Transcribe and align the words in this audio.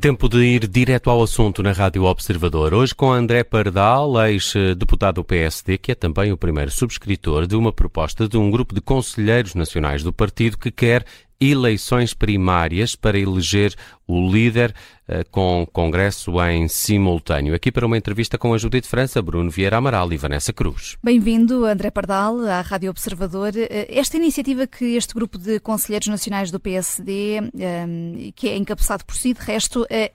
Tempo 0.00 0.30
de 0.30 0.38
ir 0.38 0.66
direto 0.66 1.10
ao 1.10 1.22
assunto 1.22 1.62
na 1.62 1.72
Rádio 1.72 2.04
Observador. 2.04 2.72
Hoje 2.72 2.94
com 2.94 3.12
André 3.12 3.44
Pardal, 3.44 4.18
ex-deputado 4.28 5.16
do 5.16 5.24
PSD, 5.24 5.76
que 5.76 5.92
é 5.92 5.94
também 5.94 6.32
o 6.32 6.38
primeiro 6.38 6.70
subscritor 6.70 7.46
de 7.46 7.54
uma 7.54 7.70
proposta 7.70 8.26
de 8.26 8.38
um 8.38 8.50
grupo 8.50 8.74
de 8.74 8.80
conselheiros 8.80 9.54
nacionais 9.54 10.02
do 10.02 10.10
partido 10.10 10.56
que 10.56 10.70
quer 10.70 11.04
eleições 11.40 12.12
primárias 12.12 12.94
para 12.94 13.18
eleger 13.18 13.74
o 14.06 14.30
líder 14.30 14.74
uh, 15.08 15.28
com 15.30 15.66
congresso 15.72 16.32
em 16.44 16.68
simultâneo. 16.68 17.54
Aqui 17.54 17.72
para 17.72 17.86
uma 17.86 17.96
entrevista 17.96 18.36
com 18.36 18.52
a 18.52 18.58
Judite 18.58 18.86
França, 18.86 19.22
Bruno 19.22 19.50
Vieira 19.50 19.78
Amaral 19.78 20.12
e 20.12 20.18
Vanessa 20.18 20.52
Cruz. 20.52 20.98
Bem-vindo, 21.02 21.64
André 21.64 21.90
Pardal, 21.90 22.40
à 22.44 22.60
Rádio 22.60 22.90
Observador. 22.90 23.52
Eh, 23.56 23.88
esta 23.88 24.18
iniciativa 24.18 24.66
que 24.66 24.96
este 24.96 25.14
grupo 25.14 25.38
de 25.38 25.58
conselheiros 25.60 26.08
nacionais 26.08 26.50
do 26.50 26.60
PSD, 26.60 27.36
ehm, 27.58 28.32
que 28.36 28.48
é 28.48 28.56
encabeçado 28.56 29.04
por 29.06 29.16
si, 29.16 29.32
de 29.32 29.40
resto, 29.40 29.86
é 29.88 30.12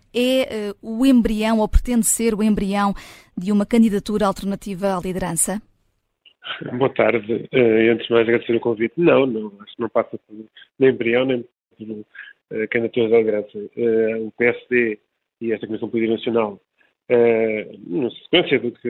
o 0.81 1.05
embrião, 1.05 1.59
ou 1.59 1.67
pretende 1.67 2.05
ser 2.05 2.35
o 2.35 2.43
embrião 2.43 2.93
de 3.35 3.51
uma 3.51 3.65
candidatura 3.65 4.27
alternativa 4.27 4.95
à 4.95 4.99
liderança? 4.99 5.61
Boa 6.77 6.93
tarde. 6.93 7.49
Uh, 7.53 7.91
antes 7.91 8.07
de 8.07 8.13
mais 8.13 8.27
agradecer 8.27 8.55
o 8.55 8.59
convite. 8.59 8.93
Não, 8.97 9.25
não, 9.25 9.51
acho 9.61 9.75
que 9.75 9.81
não 9.81 9.89
passa 9.89 10.17
por 10.17 10.35
nem 10.79 10.89
embrião, 10.89 11.25
nem 11.25 11.43
por 11.77 11.89
uh, 11.89 12.67
candidaturas 12.69 13.13
à 13.13 13.17
liderança. 13.17 13.57
Uh, 13.57 14.27
o 14.27 14.31
PSD 14.37 14.99
e 15.41 15.51
esta 15.51 15.67
Comissão 15.67 15.89
Política 15.89 16.13
Nacional, 16.15 16.59
uh, 17.11 17.99
na 18.01 18.09
sequência 18.11 18.59
do 18.59 18.71
que 18.71 18.89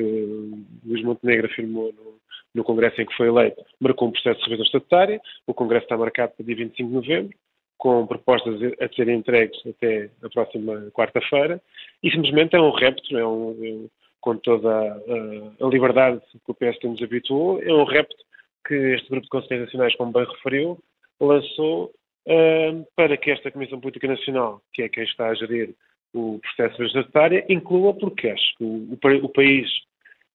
Luís 0.85 1.03
Montenegro 1.03 1.47
afirmou 1.47 1.93
no, 1.93 2.15
no, 2.53 2.63
Congresso 2.63 3.01
em 3.01 3.05
que 3.05 3.15
foi 3.15 3.27
eleito, 3.27 3.61
marcou 3.79 4.07
um 4.07 4.11
processo 4.11 4.39
de 4.39 4.45
revisão 4.45 4.65
estatutária. 4.65 5.21
O 5.47 5.53
Congresso 5.53 5.85
está 5.85 5.97
marcado 5.97 6.33
para 6.35 6.45
dia 6.45 6.55
25 6.55 6.89
de 6.89 6.95
novembro, 6.95 7.37
com 7.77 8.05
propostas 8.05 8.59
a 8.79 8.87
serem 8.95 9.17
entregues 9.19 9.59
até 9.65 10.09
a 10.23 10.29
próxima 10.29 10.89
quarta-feira, 10.91 11.61
e 12.03 12.11
simplesmente 12.11 12.55
é 12.55 12.61
um 12.61 12.71
repto, 12.71 13.17
é 13.17 13.25
um, 13.25 13.89
com 14.25 14.35
toda 14.37 14.71
a, 14.71 15.65
a 15.65 15.69
liberdade 15.69 16.19
que 16.31 16.51
o 16.51 16.55
PS 16.55 16.79
nos 16.83 17.01
habituou, 17.01 17.61
é 17.61 17.71
um 17.71 17.83
repto 17.83 18.15
que 18.67 18.73
este 18.73 19.07
grupo 19.07 19.25
de 19.25 19.29
Conselheiros 19.29 19.67
Nacionais, 19.67 19.95
como 19.95 20.11
bem 20.11 20.25
referiu, 20.25 20.79
lançou 21.21 21.91
uh, 22.27 22.87
para 22.95 23.15
que 23.17 23.29
esta 23.29 23.51
Comissão 23.51 23.79
Política 23.79 24.07
Nacional, 24.07 24.63
que 24.73 24.81
é 24.81 24.89
quem 24.89 25.03
está 25.03 25.27
a 25.27 25.35
gerir 25.35 25.75
o 26.11 26.39
processo 26.39 26.81
legislatário, 26.81 27.45
inclua, 27.47 27.93
porque 27.93 28.29
acho 28.29 28.57
que 28.57 28.63
o, 28.63 28.97
o, 28.99 29.25
o 29.25 29.29
país, 29.29 29.69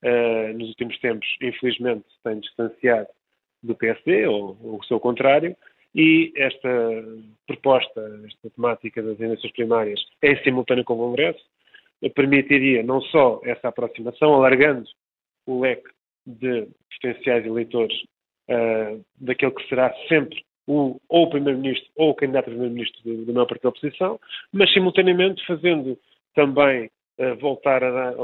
uh, 0.05 0.57
nos 0.57 0.69
últimos 0.69 0.97
tempos, 1.01 1.27
infelizmente, 1.43 2.05
tem 2.23 2.39
distanciado 2.39 3.09
do 3.61 3.75
PSD, 3.75 4.25
ou, 4.29 4.57
ou 4.63 4.79
o 4.79 4.85
seu 4.85 5.01
contrário, 5.01 5.57
e 5.97 6.33
esta 6.37 6.69
proposta, 7.45 8.21
esta 8.25 8.51
temática 8.51 9.03
das 9.03 9.19
eleições 9.19 9.53
primárias 9.53 10.01
é 10.23 10.31
em 10.31 10.45
simultâneo 10.45 10.85
com 10.85 10.95
o 10.95 10.99
Congresso, 10.99 11.45
permitiria 12.09 12.83
não 12.83 13.01
só 13.03 13.41
essa 13.45 13.69
aproximação, 13.69 14.33
alargando 14.35 14.89
o 15.47 15.61
leque 15.61 15.91
de 16.27 16.67
potenciais 16.95 17.45
eleitores 17.45 17.97
uh, 18.49 19.05
daquele 19.21 19.53
que 19.53 19.69
será 19.69 19.93
sempre 20.09 20.43
o, 20.67 21.01
ou 21.09 21.25
o 21.25 21.31
Primeiro-Ministro 21.31 21.91
ou 21.97 22.11
o 22.11 22.15
candidato 22.15 22.45
a 22.45 22.51
Primeiro-Ministro 22.51 23.03
do 23.03 23.33
maior 23.33 23.47
partido 23.47 23.65
da 23.65 23.69
oposição, 23.71 24.21
mas 24.53 24.73
simultaneamente 24.73 25.45
fazendo 25.47 25.99
também 26.35 26.91
uh, 27.19 27.37
voltar, 27.41 27.83
a 27.83 27.91
dar, 27.91 28.15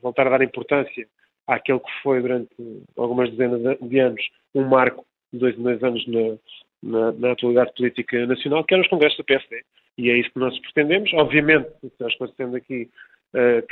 voltar 0.00 0.26
a 0.26 0.30
dar 0.30 0.42
importância 0.42 1.06
àquele 1.46 1.80
que 1.80 2.02
foi 2.02 2.20
durante 2.20 2.54
algumas 2.96 3.30
dezenas 3.30 3.78
de 3.80 3.98
anos 3.98 4.22
um 4.54 4.64
marco 4.64 5.04
de 5.32 5.38
dois 5.38 5.58
em 5.58 5.62
dois 5.62 5.82
anos 5.82 6.06
na, 6.06 6.38
na, 6.82 7.12
na 7.12 7.32
atualidade 7.32 7.72
política 7.74 8.26
nacional, 8.26 8.64
que 8.64 8.74
eram 8.74 8.82
os 8.82 8.90
congressos 8.90 9.18
do 9.18 9.24
PSD. 9.24 9.62
E 9.98 10.10
é 10.10 10.18
isso 10.18 10.30
que 10.30 10.38
nós 10.38 10.58
pretendemos. 10.60 11.12
Obviamente, 11.14 11.68
nós 11.98 12.14
conhecemos 12.16 12.54
aqui 12.54 12.88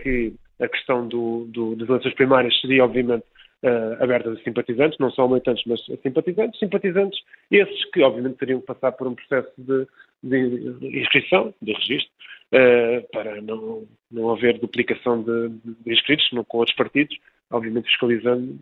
que 0.02 0.34
a 0.60 0.68
questão 0.68 1.06
do, 1.06 1.46
do, 1.48 1.76
das 1.76 1.88
eleições 1.88 2.14
primárias 2.14 2.60
seria, 2.60 2.84
obviamente, 2.84 3.24
uh, 3.62 4.02
aberta 4.02 4.30
a 4.30 4.36
simpatizantes, 4.38 4.98
não 4.98 5.10
só 5.10 5.24
a 5.24 5.28
militantes, 5.28 5.64
mas 5.66 5.80
a 5.90 5.96
simpatizantes. 6.02 6.58
Simpatizantes 6.58 7.20
esses 7.50 7.84
que, 7.90 8.02
obviamente, 8.02 8.38
teriam 8.38 8.60
que 8.60 8.66
passar 8.66 8.92
por 8.92 9.06
um 9.06 9.14
processo 9.14 9.52
de, 9.58 9.86
de 10.22 11.00
inscrição, 11.00 11.52
de 11.60 11.72
registro, 11.72 12.12
uh, 12.52 13.08
para 13.12 13.40
não, 13.40 13.86
não 14.10 14.30
haver 14.30 14.58
duplicação 14.58 15.22
de, 15.22 15.48
de 15.64 15.92
inscritos 15.92 16.28
com 16.48 16.58
outros 16.58 16.76
partidos, 16.76 17.16
obviamente 17.50 17.88
fiscalizando 17.88 18.58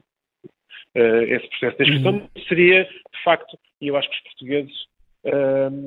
Uh, 0.94 1.24
esse 1.24 1.48
processo 1.48 1.76
de 1.78 1.82
inscrição 1.84 2.12
uhum. 2.16 2.42
seria, 2.46 2.84
de 2.84 3.22
facto, 3.24 3.58
e 3.80 3.88
eu 3.88 3.96
acho 3.96 4.10
que 4.10 4.16
os 4.16 4.22
portugueses 4.24 4.86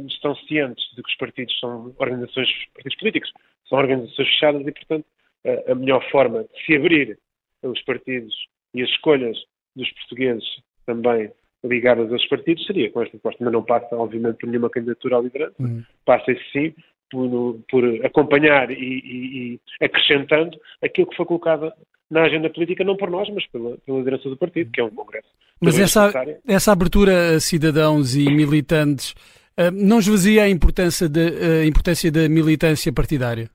estão 0.08 0.36
cientes 0.48 0.84
de 0.96 1.04
que 1.04 1.10
os 1.10 1.18
partidos 1.18 1.60
são 1.60 1.94
organizações, 1.98 2.50
partidos 2.74 2.98
políticos, 2.98 3.32
são 3.68 3.78
organizações 3.78 4.28
fechadas 4.30 4.66
e, 4.66 4.72
portanto, 4.72 5.06
uh, 5.46 5.72
a 5.72 5.76
melhor 5.76 6.04
forma 6.10 6.44
de 6.44 6.66
se 6.66 6.76
abrir 6.76 7.20
os 7.64 7.82
partidos 7.84 8.34
e 8.74 8.84
as 8.84 8.90
escolhas 8.90 9.38
dos 9.76 9.92
portugueses 9.92 10.46
também 10.86 11.32
ligadas 11.64 12.12
aos 12.12 12.26
partidos 12.28 12.66
seria 12.66 12.92
com 12.92 13.02
esta 13.02 13.18
proposta, 13.18 13.44
mas 13.44 13.54
não 13.54 13.64
passa, 13.64 13.96
obviamente, 13.96 14.38
por 14.38 14.48
nenhuma 14.48 14.70
candidatura 14.70 15.18
à 15.18 15.22
liderança, 15.22 15.56
uhum. 15.60 15.84
passa, 16.06 16.34
sim, 16.52 16.74
por, 17.10 17.60
por 17.70 17.84
acompanhar 18.06 18.70
e, 18.72 18.76
e, 18.76 19.54
e, 19.54 19.60
acrescentando 19.84 20.60
aquilo 20.84 21.08
que 21.08 21.16
foi 21.16 21.26
colocado 21.26 21.72
na 22.10 22.24
agenda 22.24 22.50
política, 22.50 22.84
não 22.84 22.96
por 22.96 23.10
nós, 23.10 23.30
mas 23.34 23.46
pela, 23.48 23.78
pela 23.86 23.98
liderança 24.00 24.30
do 24.30 24.38
partido, 24.38 24.72
que 24.72 24.80
é 24.80 24.84
um 24.84 24.90
congresso. 24.90 25.28
Mas 25.60 25.80
essa, 25.80 26.12
essa 26.48 26.72
abertura 26.72 27.36
a 27.36 27.40
cidadãos 27.40 28.16
e 28.16 28.30
militantes 28.30 29.12
uh, 29.58 29.72
não 29.74 30.00
esvazia 30.00 30.44
a 30.44 30.50
importância, 30.50 31.08
de, 31.08 31.30
uh, 31.30 31.62
a 31.62 31.66
importância 31.66 32.12
da 32.12 32.28
militância 32.30 32.92
partidária? 32.92 33.50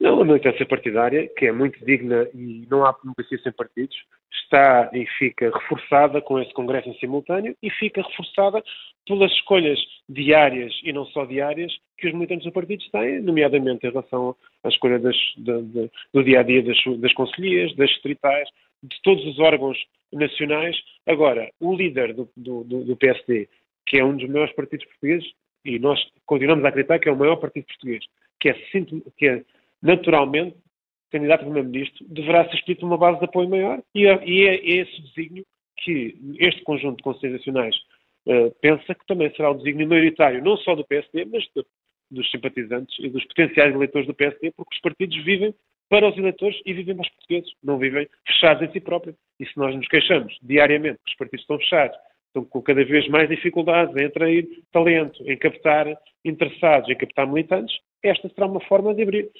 Não, 0.00 0.22
a 0.22 0.24
militância 0.24 0.64
partidária, 0.64 1.28
que 1.36 1.44
é 1.46 1.52
muito 1.52 1.84
digna 1.84 2.26
e 2.34 2.66
não 2.70 2.86
há 2.86 2.96
democracia 3.02 3.38
sem 3.42 3.52
partidos, 3.52 3.96
está 4.32 4.90
e 4.94 5.06
fica 5.18 5.50
reforçada 5.50 6.22
com 6.22 6.40
esse 6.40 6.52
congresso 6.54 6.88
em 6.88 6.98
simultâneo 6.98 7.54
e 7.62 7.68
fica 7.68 8.00
reforçada 8.00 8.62
pelas 9.06 9.30
escolhas 9.32 9.78
diárias 10.08 10.72
e 10.82 10.92
não 10.92 11.04
só 11.06 11.26
diárias 11.26 11.70
que 11.98 12.08
os 12.08 12.14
militantes 12.14 12.46
do 12.46 12.52
partido 12.52 12.82
têm, 12.90 13.20
nomeadamente 13.20 13.86
em 13.86 13.90
relação 13.90 14.34
à 14.64 14.68
escolha 14.68 14.98
das, 14.98 15.16
de, 15.36 15.62
de, 15.64 15.90
do 16.14 16.24
dia 16.24 16.40
a 16.40 16.42
dia 16.42 16.62
das, 16.62 16.78
das 16.98 17.12
das 17.76 17.90
distritais, 17.90 18.48
de 18.82 18.96
todos 19.02 19.24
os 19.26 19.38
órgãos 19.38 19.78
nacionais. 20.10 20.76
Agora, 21.06 21.50
o 21.60 21.74
líder 21.74 22.14
do, 22.14 22.26
do, 22.34 22.64
do, 22.64 22.96
PSD, 22.96 23.50
que 23.86 23.98
é 23.98 24.04
um 24.04 24.16
dos 24.16 24.28
maiores 24.30 24.54
partidos 24.54 24.86
portugueses, 24.86 25.30
e 25.62 25.78
nós 25.78 26.00
continuamos 26.24 26.64
a 26.64 26.68
acreditar 26.68 26.98
que 26.98 27.08
é 27.10 27.12
o 27.12 27.16
maior 27.16 27.36
partido 27.36 27.66
português, 27.66 28.02
que 28.40 28.48
é, 28.48 28.54
que 29.18 29.28
é 29.28 29.42
naturalmente 29.82 30.56
candidato 31.10 31.40
a 31.40 31.44
primeiro-ministro, 31.44 32.06
deverá 32.08 32.48
ser 32.48 32.56
escolhido 32.56 32.86
uma 32.86 32.96
base 32.96 33.18
de 33.18 33.24
apoio 33.24 33.48
maior, 33.48 33.82
e 33.94 34.06
é, 34.06 34.24
e 34.24 34.46
é 34.46 34.80
esse 34.80 35.02
desígnio 35.02 35.44
que 35.82 36.16
este 36.38 36.62
conjunto 36.62 36.98
de 36.98 37.02
conselhos 37.02 37.38
nacionais 37.38 37.74
uh, 38.26 38.54
pensa 38.60 38.94
que 38.94 39.06
também 39.06 39.34
será 39.34 39.50
o 39.50 39.54
desígnio 39.54 39.88
maioritário, 39.88 40.42
não 40.42 40.56
só 40.58 40.74
do 40.74 40.86
PSD, 40.86 41.24
mas 41.24 41.42
de, 41.54 41.64
dos 42.10 42.30
simpatizantes 42.30 42.96
e 43.00 43.08
dos 43.08 43.24
potenciais 43.24 43.74
eleitores 43.74 44.06
do 44.06 44.14
PSD, 44.14 44.52
porque 44.52 44.74
os 44.74 44.80
partidos 44.80 45.24
vivem 45.24 45.54
para 45.88 46.08
os 46.08 46.16
eleitores 46.16 46.60
e 46.64 46.72
vivem 46.72 46.94
para 46.94 47.02
os 47.02 47.08
portugueses, 47.08 47.52
não 47.62 47.78
vivem 47.78 48.08
fechados 48.26 48.62
em 48.62 48.72
si 48.72 48.80
próprios. 48.80 49.16
E 49.40 49.46
se 49.46 49.56
nós 49.56 49.74
nos 49.74 49.88
queixamos 49.88 50.36
diariamente 50.42 51.00
que 51.04 51.10
os 51.10 51.16
partidos 51.16 51.42
estão 51.42 51.58
fechados, 51.58 51.96
estão 52.28 52.44
com 52.44 52.62
cada 52.62 52.84
vez 52.84 53.08
mais 53.08 53.28
dificuldades 53.28 53.96
em 53.96 54.04
atrair 54.04 54.48
talento, 54.70 55.20
em 55.28 55.36
captar 55.36 55.86
interessados, 56.24 56.88
em 56.88 56.96
captar 56.96 57.26
militantes, 57.26 57.76
esta 58.02 58.28
será 58.28 58.46
uma 58.46 58.60
forma 58.60 58.94
de 58.94 59.02
abrir. 59.02 59.30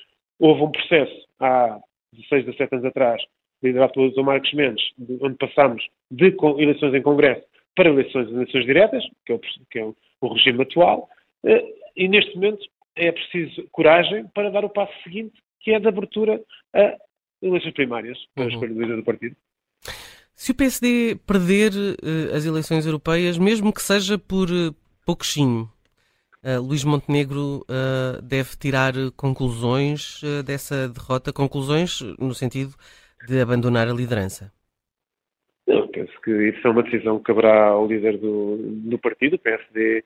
Houve 0.41 0.63
um 0.63 0.73
processo 0.73 1.29
há 1.39 1.79
16, 2.15 2.47
17 2.47 2.75
anos 2.75 2.87
atrás, 2.87 3.23
liderado 3.63 3.93
pelo 3.93 4.11
Dr. 4.11 4.23
Marcos 4.23 4.53
Mendes, 4.55 4.83
onde 5.21 5.37
passámos 5.37 5.87
de 6.11 6.35
eleições 6.59 6.95
em 6.95 7.03
Congresso 7.03 7.45
para 7.77 7.91
eleições, 7.91 8.29
eleições 8.29 8.65
diretas, 8.65 9.05
que 9.25 9.33
é, 9.33 9.35
o, 9.35 9.39
que 9.71 9.79
é 9.79 9.85
o 10.21 10.29
regime 10.29 10.63
atual, 10.63 11.09
eh, 11.45 11.65
e 11.97 12.09
neste 12.09 12.35
momento 12.35 12.67
é 12.97 13.13
preciso 13.13 13.69
coragem 13.71 14.27
para 14.35 14.51
dar 14.51 14.65
o 14.65 14.71
passo 14.71 14.93
seguinte, 15.03 15.35
que 15.61 15.73
é 15.73 15.79
de 15.79 15.87
abertura 15.87 16.41
a 16.75 16.97
eleições 17.43 17.75
primárias 17.75 18.19
para 18.35 18.45
uhum. 18.45 18.51
a 18.51 18.53
escolha 18.53 18.75
do 18.75 18.81
líder 18.81 18.97
do 18.97 19.05
partido. 19.05 19.37
Se 20.35 20.53
o 20.53 20.55
PSD 20.55 21.17
perder 21.27 21.73
uh, 21.73 22.35
as 22.35 22.47
eleições 22.47 22.87
europeias, 22.87 23.37
mesmo 23.37 23.73
que 23.73 23.83
seja 23.83 24.19
por 24.19 24.51
uh, 24.51 24.75
pouquinho, 25.05 25.69
uh, 26.45 26.61
Luís 26.61 26.85
Montenegro 26.85 27.65
uh, 27.69 28.23
deve 28.23 28.57
tirar 28.59 28.93
conclusões 29.17 30.21
dessa 30.45 30.89
derrota, 30.89 31.33
conclusões 31.33 32.01
no 32.19 32.35
sentido 32.35 32.75
de 33.27 33.41
abandonar 33.41 33.89
a 33.89 33.93
liderança? 33.93 34.53
Não, 35.67 35.87
penso 35.89 36.13
que 36.23 36.31
isso 36.49 36.67
é 36.67 36.71
uma 36.71 36.83
decisão 36.83 37.19
que 37.19 37.25
caberá 37.25 37.69
ao 37.69 37.87
líder 37.87 38.19
do, 38.19 38.57
do 38.59 38.99
partido. 38.99 39.37
O 39.37 39.39
PSD 39.39 40.05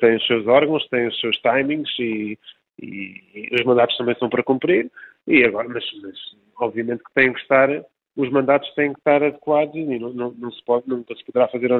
tem 0.00 0.16
os 0.16 0.26
seus 0.26 0.46
órgãos, 0.46 0.86
tem 0.88 1.06
os 1.06 1.18
seus 1.20 1.36
timings 1.38 1.88
e, 1.98 2.38
e, 2.82 3.22
e 3.34 3.54
os 3.54 3.64
mandatos 3.64 3.96
também 3.96 4.16
são 4.18 4.28
para 4.28 4.42
cumprir. 4.42 4.90
E 5.26 5.44
agora, 5.44 5.68
mas, 5.68 5.84
mas 6.02 6.16
obviamente 6.58 7.02
que 7.04 7.14
têm 7.14 7.32
que 7.32 7.40
estar 7.40 7.68
os 8.16 8.30
mandatos 8.30 8.72
têm 8.74 8.92
que 8.92 8.98
estar 8.98 9.22
adequados 9.22 9.74
e 9.74 9.98
não, 9.98 10.12
não, 10.12 10.30
não 10.32 10.52
se 10.52 10.62
pode, 10.64 10.88
nunca 10.88 11.14
se 11.14 11.24
poderá 11.24 11.48
fazer 11.48 11.70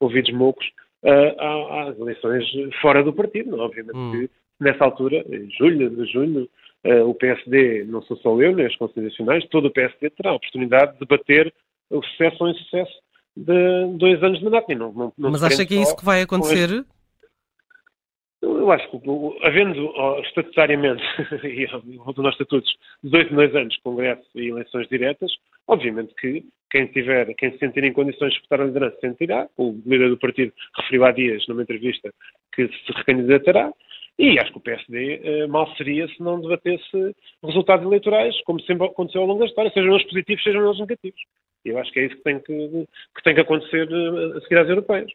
ouvidos 0.00 0.32
moucos 0.32 0.66
uh, 1.02 1.88
às 1.88 1.98
eleições 1.98 2.44
fora 2.80 3.02
do 3.02 3.12
partido. 3.12 3.58
Obviamente 3.58 3.96
hum. 3.96 4.12
que 4.12 4.30
nessa 4.60 4.84
altura, 4.84 5.24
em 5.28 5.50
julho, 5.50 5.90
de 5.90 6.12
junho, 6.12 6.48
uh, 6.84 7.08
o 7.08 7.14
PSD, 7.14 7.84
não 7.84 8.02
sou 8.02 8.16
só 8.18 8.40
eu, 8.40 8.54
nem 8.54 8.66
os 8.66 8.76
Conselhos 8.76 9.10
Nacionais, 9.10 9.46
todo 9.48 9.66
o 9.66 9.72
PSD 9.72 10.10
terá 10.10 10.30
a 10.30 10.34
oportunidade 10.34 10.94
de 10.94 11.00
debater 11.00 11.52
o 11.90 12.02
sucesso 12.02 12.44
ou 12.44 12.50
insucesso 12.50 12.92
de 13.36 13.86
dois 13.98 14.22
anos 14.22 14.38
de 14.38 14.44
mandato. 14.44 14.68
Não, 14.74 14.92
não, 14.92 15.12
não 15.16 15.30
Mas 15.30 15.42
acha 15.42 15.64
que 15.66 15.74
é 15.74 15.82
isso 15.82 15.96
que 15.96 16.04
vai 16.04 16.22
acontecer? 16.22 16.84
Eu 18.40 18.72
acho 18.72 18.88
que, 18.90 18.98
havendo 19.44 19.92
estatutariamente, 20.24 21.02
e 21.46 21.66
voltando 21.96 22.26
aos 22.26 22.34
estatutos, 22.34 22.74
de 23.02 23.10
dois 23.10 23.30
em 23.30 23.34
dois 23.34 23.54
anos, 23.54 23.76
Congresso 23.84 24.26
e 24.34 24.48
eleições 24.48 24.88
diretas, 24.88 25.32
obviamente 25.66 26.14
que 26.14 26.44
quem 26.70 26.86
tiver, 26.86 27.34
quem 27.34 27.52
se 27.52 27.58
sentir 27.58 27.84
em 27.84 27.92
condições 27.92 28.30
de 28.30 28.38
disputar 28.38 28.62
a 28.62 28.64
liderança 28.64 28.96
sentirá. 29.00 29.46
O 29.58 29.78
líder 29.84 30.08
do 30.08 30.18
partido 30.18 30.52
referiu 30.78 31.04
há 31.04 31.12
dias, 31.12 31.46
numa 31.46 31.62
entrevista, 31.62 32.10
que 32.54 32.66
se 32.66 32.92
recandidatará. 32.96 33.70
E 34.18 34.38
acho 34.38 34.52
que 34.52 34.58
o 34.58 34.62
PSD 34.62 35.20
eh, 35.22 35.46
mal 35.46 35.66
seria 35.76 36.06
se 36.08 36.22
não 36.22 36.40
debatesse 36.40 37.14
resultados 37.42 37.84
eleitorais, 37.84 38.34
como 38.44 38.60
sempre 38.62 38.86
aconteceu 38.86 39.22
ao 39.22 39.26
longo 39.26 39.40
da 39.40 39.46
história, 39.46 39.70
sejam 39.72 39.94
eles 39.94 40.06
positivos, 40.06 40.42
sejam 40.42 40.64
eles 40.64 40.78
negativos. 40.78 41.20
Eu 41.64 41.78
acho 41.78 41.92
que 41.92 42.00
é 42.00 42.06
isso 42.06 42.16
que 42.16 42.22
tem 42.22 42.38
que, 42.40 42.86
que, 43.16 43.22
tem 43.22 43.34
que 43.34 43.40
acontecer 43.40 43.88
eh, 43.90 44.38
a 44.38 44.40
seguir 44.40 44.58
às 44.58 44.68
europeias. 44.68 45.10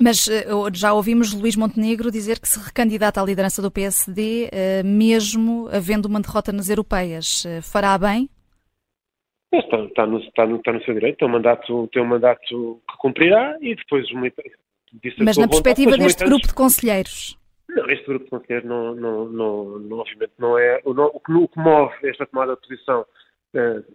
Mas 0.00 0.28
eh, 0.28 0.44
já 0.72 0.92
ouvimos 0.92 1.32
Luís 1.32 1.56
Montenegro 1.56 2.10
dizer 2.10 2.40
que 2.40 2.48
se 2.48 2.58
recandidata 2.58 3.20
à 3.20 3.24
liderança 3.24 3.60
do 3.60 3.70
PSD, 3.70 4.48
eh, 4.52 4.82
mesmo 4.82 5.68
havendo 5.70 6.06
uma 6.06 6.20
derrota 6.20 6.52
nas 6.52 6.68
europeias. 6.68 7.44
Fará 7.62 7.96
bem? 7.98 8.28
Está, 9.58 9.78
está, 9.78 10.06
no, 10.06 10.18
está, 10.18 10.46
no, 10.46 10.56
está 10.56 10.72
no 10.72 10.82
seu 10.84 10.94
direito, 10.94 11.18
tem 11.18 11.28
um 11.28 11.32
mandato, 11.32 11.88
tem 11.92 12.02
um 12.02 12.06
mandato 12.06 12.40
que 12.88 12.96
cumprirá 12.98 13.56
e 13.60 13.74
depois 13.74 14.10
militares. 14.12 14.52
Mas 15.18 15.36
na 15.36 15.48
perspectiva 15.48 15.96
deste 15.96 16.24
grupo 16.24 16.46
de 16.46 16.54
conselheiros? 16.54 17.38
Não, 17.68 17.88
este 17.90 18.06
grupo 18.06 18.24
de 18.24 18.30
conselheiros 18.30 18.68
não, 18.68 18.94
não, 18.94 19.24
não, 19.26 19.78
não, 19.78 19.98
obviamente 19.98 20.32
não 20.38 20.58
é. 20.58 20.80
O, 20.84 20.90
o, 20.90 21.20
que, 21.20 21.32
o 21.32 21.48
que 21.48 21.58
move 21.58 21.94
esta 22.04 22.26
tomada 22.26 22.54
de 22.54 22.60
posição 22.60 23.04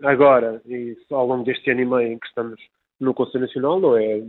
agora 0.03 0.61
e 0.65 0.95
ao 1.11 1.27
longo 1.27 1.44
deste 1.44 1.69
ano 1.69 1.81
e 1.81 1.85
meio 1.85 2.13
em 2.13 2.19
que 2.19 2.27
estamos 2.27 2.59
no 3.00 3.13
Conselho 3.13 3.45
Nacional, 3.45 3.79
não 3.79 3.97
é 3.97 4.21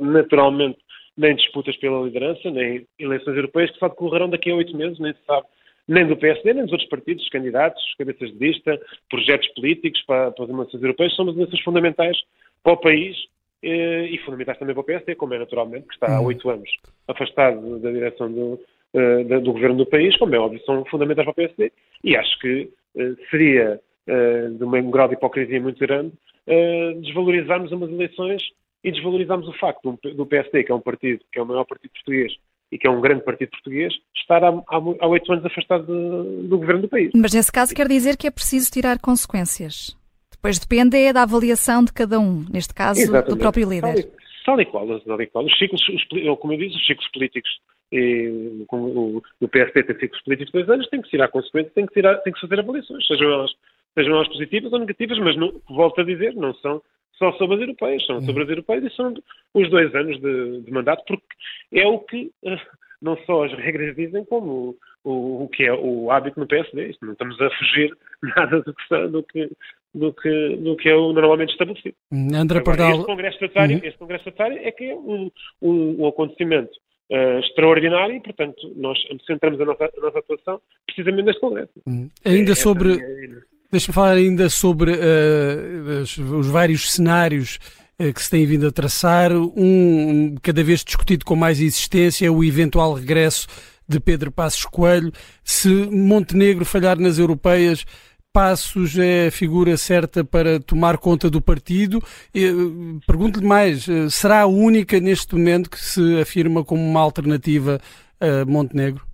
naturalmente 0.00 0.78
nem 1.16 1.34
disputas 1.34 1.76
pela 1.78 2.04
liderança, 2.04 2.50
nem 2.50 2.86
eleições 2.98 3.36
europeias 3.36 3.70
que 3.70 3.78
só 3.78 3.88
decorrerão 3.88 4.28
daqui 4.28 4.50
a 4.50 4.54
oito 4.54 4.76
meses, 4.76 4.98
nem 4.98 5.14
se 5.14 5.20
sabe, 5.26 5.46
nem 5.88 6.06
do 6.06 6.16
PSD, 6.16 6.54
nem 6.54 6.64
dos 6.64 6.72
outros 6.72 6.88
partidos, 6.88 7.28
candidatos, 7.28 7.82
cabeças 7.96 8.32
de 8.32 8.38
lista, 8.38 8.80
projetos 9.08 9.48
políticos 9.54 10.02
para, 10.06 10.30
para 10.32 10.44
as 10.44 10.50
eleições 10.50 10.82
europeias, 10.82 11.16
são 11.16 11.28
eleições 11.28 11.62
fundamentais 11.62 12.16
para 12.62 12.72
o 12.72 12.76
país 12.76 13.16
eh, 13.62 14.06
e 14.10 14.18
fundamentais 14.18 14.58
também 14.58 14.74
para 14.74 14.80
o 14.80 14.84
PSD, 14.84 15.14
como 15.14 15.34
é 15.34 15.38
naturalmente, 15.38 15.86
que 15.86 15.94
está 15.94 16.14
há 16.14 16.20
uhum. 16.20 16.26
oito 16.26 16.50
anos 16.50 16.70
afastado 17.06 17.78
da 17.78 17.90
direção 17.90 18.30
do, 18.32 18.60
eh, 18.94 19.40
do 19.40 19.52
governo 19.52 19.76
do 19.76 19.86
país, 19.86 20.16
como 20.16 20.34
é 20.34 20.38
óbvio, 20.38 20.62
são 20.64 20.84
fundamentais 20.86 21.24
para 21.24 21.32
o 21.32 21.34
PSD 21.34 21.72
e 22.02 22.16
acho 22.16 22.38
que 22.40 22.70
eh, 22.96 23.14
seria 23.30 23.80
eh, 24.06 24.48
de 24.50 24.64
um 24.64 24.90
grau 24.90 25.08
de 25.08 25.14
hipocrisia 25.14 25.60
muito 25.60 25.80
grande, 25.80 26.12
uh, 26.46 27.00
desvalorizarmos 27.00 27.72
umas 27.72 27.90
eleições 27.90 28.40
e 28.84 28.92
desvalorizarmos 28.92 29.48
o 29.48 29.52
facto 29.54 29.98
do, 30.14 30.26
PSD, 30.26 30.62
que 30.62 30.70
é 30.70 30.74
um 30.74 30.80
partido, 30.80 31.24
que 31.32 31.40
é 31.40 31.42
o 31.42 31.46
maior 31.46 31.64
partido 31.64 31.90
português 31.90 32.32
e 32.70 32.78
que 32.78 32.86
é 32.86 32.90
um 32.90 33.00
grande 33.00 33.24
partido 33.24 33.50
português, 33.50 33.92
estar 34.14 34.42
há 34.44 35.08
oito 35.08 35.32
anos 35.32 35.44
afastado 35.44 35.86
de, 35.86 36.48
do 36.48 36.58
governo 36.58 36.82
do 36.82 36.88
país. 36.88 37.10
Mas 37.14 37.32
nesse 37.32 37.52
caso 37.52 37.74
quer 37.74 37.88
dizer 37.88 38.16
que 38.16 38.26
é 38.26 38.30
preciso 38.30 38.70
tirar 38.70 38.98
consequências. 38.98 39.96
Depois 40.32 40.58
depende 40.58 40.96
é 40.96 41.12
da 41.12 41.22
avaliação 41.22 41.84
de 41.84 41.92
cada 41.92 42.18
um, 42.18 42.44
neste 42.50 42.74
caso 42.74 43.00
Exatamente. 43.00 43.30
do 43.30 43.36
próprio 43.36 43.68
líder. 43.68 44.10
Tal 44.44 44.60
e 44.60 44.66
qual, 44.66 44.86
tal 45.00 45.20
e 45.20 45.26
qual. 45.26 45.44
Os 45.44 45.58
ciclos, 45.58 45.82
os, 45.88 46.38
como 46.38 46.52
eu 46.52 46.58
disse, 46.58 46.76
os 46.76 46.86
ciclos 46.86 47.08
políticos 47.10 47.50
e, 47.90 48.64
o, 48.70 49.22
o 49.40 49.48
PSD 49.48 49.82
tem 49.82 49.98
ciclos 49.98 50.22
políticos 50.22 50.52
de 50.52 50.58
dois 50.58 50.70
anos, 50.70 50.88
tem 50.88 51.02
que 51.02 51.08
tirar 51.08 51.28
consequências, 51.28 51.72
tem 51.72 51.86
que, 51.86 51.94
tirar, 51.94 52.16
tem 52.18 52.32
que 52.32 52.40
fazer 52.40 52.60
avaliações, 52.60 53.06
sejam 53.06 53.28
elas 53.30 53.50
sejam 53.96 54.14
elas 54.14 54.28
positivas 54.28 54.72
ou 54.72 54.78
negativas, 54.78 55.18
mas 55.18 55.36
não, 55.36 55.60
volto 55.68 56.00
a 56.00 56.04
dizer, 56.04 56.34
não 56.34 56.54
são 56.54 56.82
só 57.18 57.32
sobre 57.32 57.56
as 57.56 57.60
europeias, 57.62 58.06
são 58.06 58.20
sobre 58.22 58.42
as 58.44 58.48
europeias 58.48 58.84
e 58.84 58.96
são 58.96 59.14
os 59.54 59.70
dois 59.70 59.94
anos 59.94 60.20
de, 60.20 60.60
de 60.62 60.70
mandato, 60.70 61.02
porque 61.06 61.26
é 61.72 61.86
o 61.86 61.98
que 62.00 62.30
eh, 62.44 62.60
não 63.00 63.16
só 63.24 63.44
as 63.44 63.52
regras 63.52 63.94
dizem, 63.96 64.24
como 64.24 64.76
o, 65.04 65.10
o, 65.10 65.44
o 65.44 65.48
que 65.48 65.64
é 65.64 65.72
o 65.72 66.10
hábito 66.10 66.38
no 66.38 66.46
PSD. 66.46 66.94
Não 67.02 67.12
estamos 67.12 67.40
a 67.40 67.50
fugir 67.50 67.96
nada 68.36 68.60
do 68.60 68.74
que, 68.74 69.08
do 69.08 69.22
que, 69.22 69.50
do 69.94 70.12
que, 70.12 70.56
do 70.56 70.76
que 70.76 70.88
é 70.88 70.94
o 70.94 71.12
normalmente 71.12 71.52
estabelecido. 71.52 71.94
André 72.12 72.62
Pardal... 72.62 72.92
este, 72.92 73.06
congresso 73.06 73.44
estatário, 73.44 73.76
uhum. 73.76 73.84
este 73.84 73.98
Congresso 73.98 74.28
Estatário 74.28 74.58
é 74.58 74.72
que 74.72 74.84
é 74.84 74.94
um, 74.94 75.30
um, 75.62 76.02
um 76.02 76.06
acontecimento 76.06 76.72
uh, 77.10 77.38
extraordinário 77.40 78.16
e, 78.16 78.20
portanto, 78.20 78.72
nós 78.76 78.98
centramos 79.26 79.60
a 79.60 79.64
nossa, 79.64 79.84
a 79.84 80.00
nossa 80.00 80.18
atuação 80.18 80.60
precisamente 80.86 81.26
neste 81.26 81.40
Congresso. 81.40 81.72
Uhum. 81.86 82.10
Ainda 82.24 82.52
é, 82.52 82.54
sobre... 82.54 82.92
É 82.92 83.55
Deixa-me 83.70 83.94
falar 83.94 84.12
ainda 84.12 84.48
sobre 84.48 84.92
uh, 84.92 86.02
os, 86.02 86.16
os, 86.18 86.46
vários 86.46 86.92
cenários 86.92 87.58
uh, 88.00 88.12
que 88.12 88.22
se 88.22 88.30
têm 88.30 88.46
vindo 88.46 88.66
a 88.66 88.72
traçar. 88.72 89.32
Um, 89.32 90.36
cada 90.40 90.62
vez 90.62 90.84
discutido 90.84 91.24
com 91.24 91.34
mais 91.34 91.60
insistência, 91.60 92.32
o 92.32 92.44
eventual 92.44 92.94
regresso 92.94 93.48
de 93.88 93.98
Pedro 93.98 94.30
Passos 94.30 94.64
Coelho. 94.64 95.12
Se 95.42 95.68
Montenegro 95.68 96.64
falhar 96.64 96.98
nas 96.98 97.18
europeias, 97.18 97.84
Passos 98.32 98.98
é 98.98 99.28
a 99.28 99.30
figura 99.30 99.76
certa 99.78 100.22
para 100.22 100.60
tomar 100.60 100.98
conta 100.98 101.28
do 101.28 101.40
partido. 101.40 102.02
Uh, 102.36 103.00
Pergunto-lhe 103.04 103.46
mais, 103.46 103.86
será 104.10 104.42
a 104.42 104.46
única 104.46 105.00
neste 105.00 105.34
momento 105.34 105.70
que 105.70 105.80
se 105.80 106.20
afirma 106.20 106.62
como 106.62 106.82
uma 106.82 107.00
alternativa 107.00 107.80
a 108.20 108.44
Montenegro? 108.44 109.04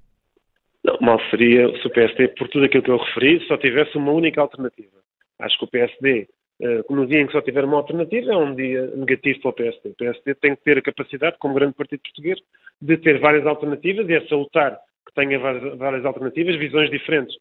Não, 0.84 0.98
mal 1.00 1.20
seria 1.30 1.68
se 1.80 1.86
o 1.86 1.90
PSD, 1.90 2.28
por 2.28 2.48
tudo 2.48 2.64
aquilo 2.64 2.82
que 2.82 2.90
eu 2.90 2.96
referi, 2.96 3.44
só 3.46 3.56
tivesse 3.56 3.96
uma 3.96 4.12
única 4.12 4.40
alternativa. 4.40 4.90
Acho 5.38 5.56
que 5.58 5.64
o 5.64 5.68
PSD, 5.68 6.28
uh, 6.60 6.94
no 6.94 7.06
dia 7.06 7.20
em 7.20 7.26
que 7.26 7.32
só 7.32 7.40
tiver 7.40 7.64
uma 7.64 7.76
alternativa, 7.76 8.32
é 8.32 8.36
um 8.36 8.54
dia 8.54 8.86
negativo 8.96 9.40
para 9.40 9.50
o 9.50 9.54
PSD. 9.54 9.88
O 9.90 9.94
PSD 9.94 10.34
tem 10.34 10.56
que 10.56 10.62
ter 10.64 10.78
a 10.78 10.82
capacidade, 10.82 11.36
como 11.38 11.54
grande 11.54 11.74
partido 11.74 12.00
português, 12.00 12.38
de 12.80 12.96
ter 12.96 13.20
várias 13.20 13.46
alternativas 13.46 14.08
e 14.08 14.14
é 14.14 14.26
salutar 14.26 14.76
que 15.06 15.14
tenha 15.14 15.38
várias, 15.38 16.04
alternativas, 16.04 16.56
visões 16.56 16.90
diferentes 16.90 17.36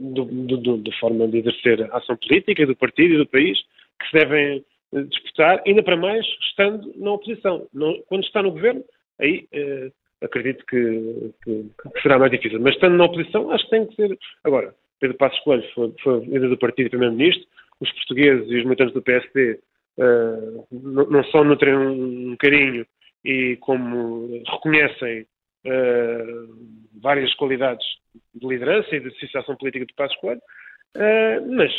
do, 0.00 0.76
da 0.78 0.92
forma 0.98 1.28
de 1.28 1.38
exercer 1.38 1.82
a 1.90 1.98
ação 1.98 2.16
política 2.16 2.66
do 2.66 2.76
partido 2.76 3.14
e 3.14 3.18
do 3.18 3.26
país, 3.26 3.58
que 4.00 4.08
se 4.08 4.12
devem 4.12 4.64
uh, 4.92 5.04
disputar, 5.04 5.62
ainda 5.66 5.82
para 5.82 5.96
mais 5.96 6.26
estando 6.48 6.92
na 6.96 7.12
oposição. 7.12 7.66
Quando 8.08 8.24
está 8.24 8.42
no 8.42 8.50
governo, 8.50 8.84
aí 9.18 9.48
acredito 10.22 10.64
que, 10.66 11.32
que, 11.44 11.70
que, 11.92 12.02
será 12.02 12.18
mais 12.18 12.30
difícil. 12.30 12.60
Mas 12.60 12.74
estando 12.74 12.96
na 12.96 13.04
oposição, 13.04 13.50
acho 13.50 13.64
que 13.64 13.70
tem 13.70 13.86
que 13.86 13.94
ser. 13.96 14.18
Agora, 14.44 14.74
Pedro 15.00 15.16
Passos 15.16 15.38
Coelho 15.40 15.64
foi, 15.74 15.92
foi 16.02 16.20
líder 16.20 16.48
do 16.48 16.58
partido 16.58 16.86
e 16.86 16.90
primeiro-ministro, 16.90 17.46
os 17.80 17.90
portugueses 17.92 18.48
e 18.48 18.58
os 18.58 18.64
militantes 18.64 18.94
do 18.94 19.02
PSD 19.02 19.58
uh, 19.98 20.66
não, 20.70 21.06
não 21.06 21.24
só 21.24 21.42
nutrem 21.42 21.74
um, 21.74 22.36
carinho 22.38 22.86
e 23.24 23.56
como 23.60 24.42
reconhecem 24.48 25.22
uh, 25.22 26.78
várias 27.00 27.34
qualidades 27.34 27.84
de 28.34 28.46
liderança 28.46 28.94
e 28.94 29.00
de 29.00 29.08
associação 29.08 29.56
política 29.56 29.86
de 29.86 29.94
Passos 29.94 30.16
Coelho, 30.18 30.40
uh, 30.96 31.52
mas 31.56 31.72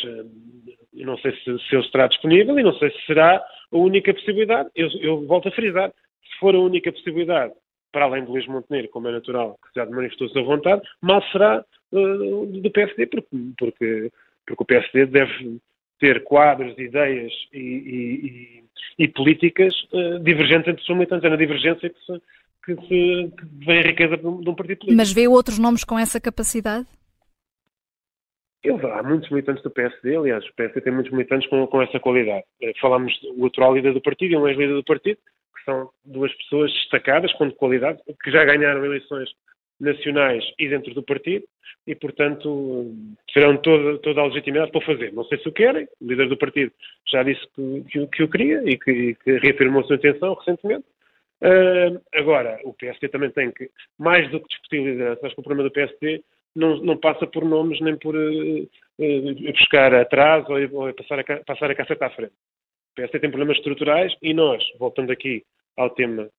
não 0.92 1.16
sei 1.18 1.32
se, 1.32 1.44
se 1.44 1.74
ele 1.74 1.84
estará 1.84 2.06
disponível 2.06 2.58
e 2.58 2.62
não 2.62 2.74
sei 2.74 2.90
se 2.90 3.06
será 3.06 3.36
a 3.72 3.76
única 3.76 4.12
possibilidade. 4.12 4.68
Eu, 4.74 4.88
eu 5.00 5.26
volto 5.26 5.48
a 5.48 5.52
frisar, 5.52 5.90
se 5.90 6.38
for 6.38 6.54
a 6.54 6.60
única 6.60 6.92
possibilidade 6.92 7.54
para 7.94 8.06
além 8.06 8.24
de 8.24 8.30
Luís 8.30 8.46
Montenegro, 8.48 8.90
como 8.90 9.06
é 9.06 9.12
natural, 9.12 9.56
que 9.62 9.80
já 9.80 9.86
manifestou 9.86 10.28
a 10.34 10.42
vontade, 10.42 10.82
mal 11.00 11.22
será 11.30 11.64
uh, 11.92 12.46
do 12.46 12.70
PSD, 12.72 13.06
porque, 13.06 13.28
porque, 13.56 14.12
porque 14.44 14.62
o 14.62 14.66
PSD 14.66 15.06
deve 15.06 15.60
ter 16.00 16.24
quadros, 16.24 16.76
ideias 16.76 17.32
e, 17.52 17.58
e, 17.58 18.26
e, 18.26 19.04
e 19.04 19.08
políticas 19.08 19.72
uh, 19.92 20.18
divergentes 20.18 20.68
entre 20.68 20.82
os 20.82 20.88
militantes. 20.88 21.24
É 21.24 21.30
na 21.30 21.36
divergência 21.36 21.88
que, 21.88 22.00
se, 22.00 22.20
que, 22.64 22.74
se, 22.74 23.32
que 23.36 23.64
vem 23.64 23.78
a 23.78 23.82
riqueza 23.82 24.16
de 24.16 24.26
um, 24.26 24.40
de 24.40 24.50
um 24.50 24.54
partido 24.56 24.78
político. 24.78 24.96
Mas 24.96 25.12
vê 25.12 25.28
outros 25.28 25.60
nomes 25.60 25.84
com 25.84 25.96
essa 25.96 26.20
capacidade? 26.20 26.86
Eu, 28.64 28.76
há 28.92 29.02
muitos 29.04 29.30
militantes 29.30 29.62
do 29.62 29.70
PSD, 29.70 30.16
aliás, 30.16 30.44
o 30.44 30.54
PSD 30.54 30.80
tem 30.80 30.92
muitos 30.92 31.12
militantes 31.12 31.48
com, 31.48 31.64
com 31.68 31.80
essa 31.80 32.00
qualidade. 32.00 32.44
Eh, 32.60 32.72
falamos 32.80 33.12
do 33.20 33.46
atual 33.46 33.74
líder 33.74 33.92
do 33.92 34.00
partido 34.00 34.32
e 34.32 34.36
um 34.36 34.48
ex-líder 34.48 34.74
do 34.74 34.82
partido, 34.82 35.18
são 35.64 35.90
duas 36.04 36.32
pessoas 36.34 36.72
destacadas, 36.72 37.32
com 37.34 37.50
qualidade, 37.52 38.00
que 38.22 38.30
já 38.30 38.44
ganharam 38.44 38.84
eleições 38.84 39.30
nacionais 39.80 40.44
e 40.58 40.68
dentro 40.68 40.94
do 40.94 41.02
partido 41.02 41.44
e, 41.86 41.94
portanto, 41.94 42.94
terão 43.32 43.56
toda, 43.58 43.98
toda 43.98 44.20
a 44.20 44.26
legitimidade 44.26 44.70
para 44.70 44.78
o 44.78 44.84
fazer. 44.84 45.12
Não 45.12 45.24
sei 45.24 45.38
se 45.38 45.48
o 45.48 45.52
querem, 45.52 45.86
o 46.00 46.06
líder 46.06 46.28
do 46.28 46.36
partido 46.36 46.72
já 47.10 47.22
disse 47.22 47.42
que, 47.54 47.84
que, 47.90 48.06
que 48.06 48.22
o 48.22 48.28
queria 48.28 48.62
e 48.64 48.78
que, 48.78 49.14
que, 49.22 49.38
reafirmou 49.38 49.82
a 49.82 49.84
sua 49.84 49.96
intenção 49.96 50.34
recentemente. 50.34 50.84
Uh, 51.42 52.00
agora, 52.14 52.58
o 52.64 52.72
PSD 52.72 53.08
também 53.08 53.30
tem 53.30 53.50
que, 53.50 53.68
mais 53.98 54.30
do 54.30 54.40
que 54.40 54.48
discutir 54.48 54.82
liderança, 54.82 55.26
acho 55.26 55.34
que 55.34 55.40
o 55.40 55.44
problema 55.44 55.68
do 55.68 55.72
PSD 55.72 56.22
não, 56.56 56.76
não 56.78 56.96
passa 56.96 57.26
por 57.26 57.44
nomes 57.44 57.80
nem 57.80 57.98
por 57.98 58.14
uh, 58.14 58.62
uh, 58.62 59.52
buscar 59.52 59.92
atrás 59.94 60.48
ou, 60.48 60.56
ou 60.84 60.94
passar, 60.94 61.20
a, 61.20 61.44
passar 61.44 61.70
a 61.70 61.74
caceta 61.74 62.06
à 62.06 62.10
frente. 62.10 62.32
O 62.94 62.96
PSD 62.96 63.18
tem 63.18 63.30
problemas 63.30 63.56
estruturais 63.56 64.12
e 64.22 64.32
nós, 64.32 64.62
voltando 64.78 65.10
aqui 65.10 65.42
ao 65.76 65.90
tema 65.90 66.30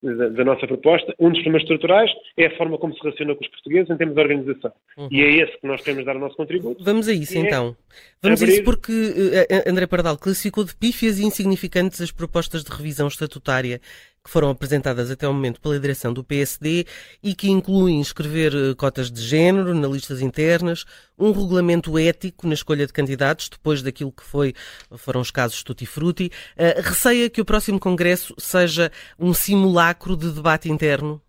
da, 0.00 0.28
da, 0.28 0.44
nossa 0.44 0.64
proposta. 0.64 1.12
Um 1.18 1.30
dos 1.30 1.38
problemas 1.42 1.62
estruturais 1.62 2.10
é 2.36 2.46
a 2.46 2.56
forma 2.56 2.78
como 2.78 2.94
se 2.94 3.00
relaciona 3.02 3.34
com 3.34 3.42
os 3.42 3.50
portugueses 3.50 3.90
em 3.90 3.96
termos 3.96 4.14
de 4.14 4.20
organização. 4.20 4.72
Uhum. 4.96 5.08
E 5.10 5.20
é 5.20 5.30
esse 5.42 5.60
que 5.60 5.66
nós 5.66 5.82
queremos 5.82 6.04
dar 6.04 6.16
o 6.16 6.20
nosso 6.20 6.36
contributo. 6.36 6.84
Vamos 6.84 7.08
a 7.08 7.12
isso, 7.12 7.34
e 7.34 7.38
é 7.38 7.40
então. 7.40 7.76
É 7.90 7.94
Vamos 8.22 8.40
abrir... 8.40 8.52
a 8.52 8.54
isso 8.54 8.64
porque 8.64 8.92
uh, 8.92 9.68
André 9.68 9.88
Pardal 9.88 10.16
classificou 10.16 10.62
de 10.62 10.76
pífias 10.76 11.18
e 11.18 11.24
insignificantes 11.24 12.00
as 12.00 12.12
propostas 12.12 12.62
de 12.62 12.70
revisão 12.70 13.08
estatutária 13.08 13.80
que 14.28 14.32
foram 14.32 14.50
apresentadas 14.50 15.10
até 15.10 15.26
o 15.26 15.32
momento 15.32 15.58
pela 15.58 15.80
direção 15.80 16.12
do 16.12 16.22
PSD 16.22 16.84
e 17.24 17.34
que 17.34 17.48
incluem 17.50 17.98
escrever 17.98 18.52
eh, 18.54 18.74
cotas 18.76 19.10
de 19.10 19.22
género 19.22 19.74
na 19.74 19.88
listas 19.88 20.20
internas, 20.20 20.84
um 21.18 21.32
regulamento 21.32 21.98
ético 21.98 22.46
na 22.46 22.52
escolha 22.52 22.86
de 22.86 22.92
candidatos, 22.92 23.48
depois 23.48 23.82
daquilo 23.82 24.12
que 24.12 24.22
foi, 24.22 24.52
foram 24.98 25.22
os 25.22 25.30
casos 25.30 25.62
Tutti 25.62 25.86
Frutti. 25.86 26.26
Uh, 26.56 26.76
receia 26.82 27.30
que 27.30 27.40
o 27.40 27.44
próximo 27.44 27.80
Congresso 27.80 28.34
seja 28.36 28.92
um 29.18 29.32
simulacro 29.32 30.14
de 30.14 30.30
debate 30.30 30.70
interno? 30.70 31.22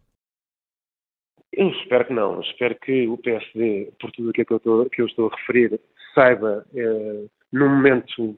Eu 1.54 1.70
espero 1.70 2.06
que 2.06 2.14
não. 2.14 2.42
Espero 2.42 2.76
que 2.76 3.08
o 3.08 3.18
PSD, 3.18 3.94
por 4.00 4.12
tudo 4.12 4.30
aquilo 4.30 4.46
que 4.46 4.54
eu 4.54 4.58
estou, 4.58 4.90
que 4.90 5.02
eu 5.02 5.06
estou 5.06 5.28
a 5.32 5.36
referir, 5.38 5.80
saiba 6.14 6.66
eh, 6.76 7.26
num 7.52 7.70
momento 7.70 8.38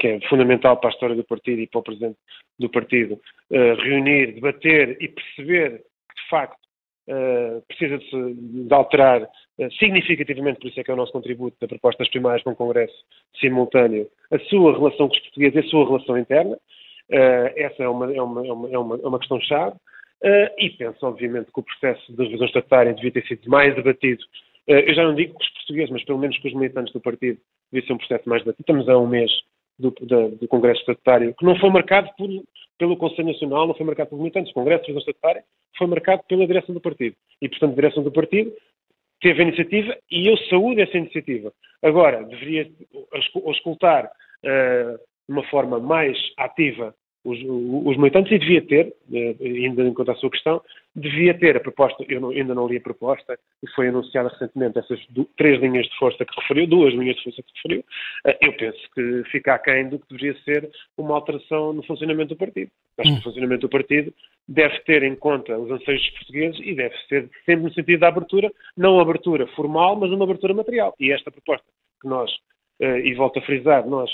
que 0.00 0.08
é 0.08 0.20
fundamental 0.28 0.76
para 0.78 0.90
a 0.90 0.92
história 0.92 1.16
do 1.16 1.24
partido 1.24 1.60
e 1.60 1.66
para 1.66 1.80
o 1.80 1.82
presidente 1.82 2.16
do 2.58 2.68
partido, 2.68 3.14
uh, 3.50 3.74
reunir, 3.82 4.34
debater 4.34 4.96
e 5.00 5.08
perceber 5.08 5.78
que, 5.78 6.22
de 6.22 6.28
facto, 6.28 6.58
uh, 7.08 7.62
precisa 7.68 7.98
de, 7.98 8.34
de 8.66 8.74
alterar 8.74 9.22
uh, 9.22 9.72
significativamente, 9.78 10.60
por 10.60 10.68
isso 10.68 10.80
é 10.80 10.84
que 10.84 10.90
é 10.90 10.94
o 10.94 10.96
nosso 10.96 11.12
contributo 11.12 11.56
da 11.60 11.68
proposta 11.68 12.02
das 12.02 12.10
primárias 12.10 12.42
com 12.42 12.50
o 12.50 12.56
Congresso 12.56 12.94
simultâneo, 13.38 14.08
a 14.30 14.38
sua 14.40 14.72
relação 14.72 15.08
com 15.08 15.14
os 15.14 15.20
portugueses 15.20 15.56
e 15.56 15.66
a 15.66 15.70
sua 15.70 15.86
relação 15.86 16.18
interna. 16.18 16.58
essa 17.10 17.82
é 17.82 17.88
uma, 17.88 18.12
é 18.14 18.22
uma, 18.22 18.46
é 18.46 18.52
uma, 18.52 18.68
é 18.70 18.78
uma, 18.78 19.16
é 19.16 19.18
questão-chave. 19.18 19.76
e 20.58 20.70
penso, 20.70 21.04
obviamente, 21.06 21.52
que 21.52 21.60
o 21.60 21.62
processo 21.62 22.12
de 22.12 22.22
revisão 22.22 22.46
estatutária 22.46 22.94
devia 22.94 23.12
ter 23.12 23.26
sido 23.26 23.50
mais 23.50 23.74
debatido 23.74 24.22
eu 24.74 24.94
já 24.94 25.02
não 25.02 25.14
digo 25.14 25.34
com 25.34 25.42
os 25.42 25.48
portugueses, 25.50 25.90
mas 25.90 26.04
pelo 26.04 26.18
menos 26.18 26.38
com 26.38 26.48
os 26.48 26.54
militantes 26.54 26.92
do 26.92 27.00
partido, 27.00 27.38
devia 27.72 27.86
ser 27.86 27.92
um 27.92 27.98
processo 27.98 28.28
mais 28.28 28.42
debatido. 28.42 28.62
Estamos 28.62 28.88
a 28.88 28.98
um 28.98 29.06
mês 29.06 29.30
do, 29.78 29.90
do, 29.90 30.28
do 30.36 30.48
Congresso 30.48 30.80
Estatutário, 30.80 31.34
que 31.34 31.44
não 31.44 31.58
foi 31.58 31.70
marcado 31.70 32.10
por, 32.16 32.28
pelo 32.78 32.96
Conselho 32.96 33.28
Nacional, 33.28 33.66
não 33.66 33.74
foi 33.74 33.86
marcado 33.86 34.10
pelos 34.10 34.22
militantes. 34.22 34.50
O 34.50 34.54
Congresso 34.54 34.84
de 34.84 34.96
Estatutário 34.96 35.42
foi 35.76 35.86
marcado 35.86 36.22
pela 36.28 36.46
direção 36.46 36.74
do 36.74 36.80
partido. 36.80 37.16
E, 37.40 37.48
portanto, 37.48 37.72
a 37.72 37.74
direção 37.74 38.02
do 38.02 38.12
partido 38.12 38.52
teve 39.20 39.42
a 39.42 39.46
iniciativa 39.46 39.96
e 40.10 40.26
eu 40.26 40.36
saúdo 40.48 40.80
essa 40.80 40.96
iniciativa. 40.96 41.52
Agora, 41.82 42.22
deveria 42.24 42.70
escutar 43.50 44.04
uh, 44.06 44.96
de 44.96 45.32
uma 45.32 45.42
forma 45.44 45.78
mais 45.78 46.16
ativa 46.36 46.94
os, 47.24 47.38
os 47.38 47.96
militantes 47.96 48.32
e 48.32 48.38
devia 48.38 48.62
ter, 48.62 48.94
eh, 49.12 49.36
ainda 49.40 49.90
conta 49.92 50.12
a 50.12 50.16
sua 50.16 50.30
questão, 50.30 50.62
devia 50.94 51.38
ter 51.38 51.56
a 51.56 51.60
proposta, 51.60 52.04
eu 52.08 52.20
não, 52.20 52.30
ainda 52.30 52.54
não 52.54 52.66
li 52.66 52.76
a 52.76 52.80
proposta, 52.80 53.38
e 53.62 53.70
foi 53.70 53.88
anunciada 53.88 54.28
recentemente 54.28 54.78
essas 54.78 54.98
do, 55.06 55.24
três 55.36 55.60
linhas 55.60 55.86
de 55.86 55.96
força 55.96 56.24
que 56.24 56.40
referiu, 56.40 56.66
duas 56.66 56.92
linhas 56.94 57.16
de 57.16 57.24
força 57.24 57.42
que 57.42 57.52
referiu, 57.54 57.84
eh, 58.26 58.38
eu 58.40 58.52
penso 58.56 58.78
que 58.94 59.22
fica 59.30 59.54
aquém 59.54 59.88
do 59.88 59.98
que 59.98 60.06
deveria 60.10 60.40
ser 60.42 60.70
uma 60.96 61.14
alteração 61.14 61.72
no 61.72 61.82
funcionamento 61.84 62.30
do 62.34 62.36
partido. 62.36 62.70
Acho 62.98 63.12
que 63.12 63.20
o 63.20 63.22
funcionamento 63.22 63.62
do 63.62 63.68
partido 63.68 64.12
deve 64.48 64.78
ter 64.80 65.02
em 65.02 65.14
conta 65.14 65.56
os 65.56 65.70
anseios 65.70 66.02
dos 66.02 66.10
portugueses 66.10 66.60
e 66.60 66.74
deve 66.74 66.96
ser 67.08 67.30
sempre 67.46 67.64
no 67.64 67.72
sentido 67.72 68.00
da 68.00 68.08
abertura, 68.08 68.50
não 68.76 68.98
abertura 68.98 69.46
formal, 69.48 69.96
mas 69.96 70.10
uma 70.10 70.24
abertura 70.24 70.54
material. 70.54 70.94
E 70.98 71.12
esta 71.12 71.30
proposta 71.30 71.66
que 72.02 72.08
nós, 72.08 72.30
eh, 72.80 73.00
e 73.00 73.14
volto 73.14 73.38
a 73.38 73.42
frisar, 73.42 73.86
nós 73.86 74.10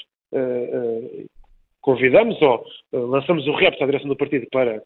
convidamos 1.81 2.37
ou 2.43 2.67
lançamos 2.93 3.47
o 3.47 3.53
repto 3.53 3.83
à 3.83 3.87
direção 3.87 4.09
do 4.09 4.17
partido 4.17 4.45
para, 4.51 4.83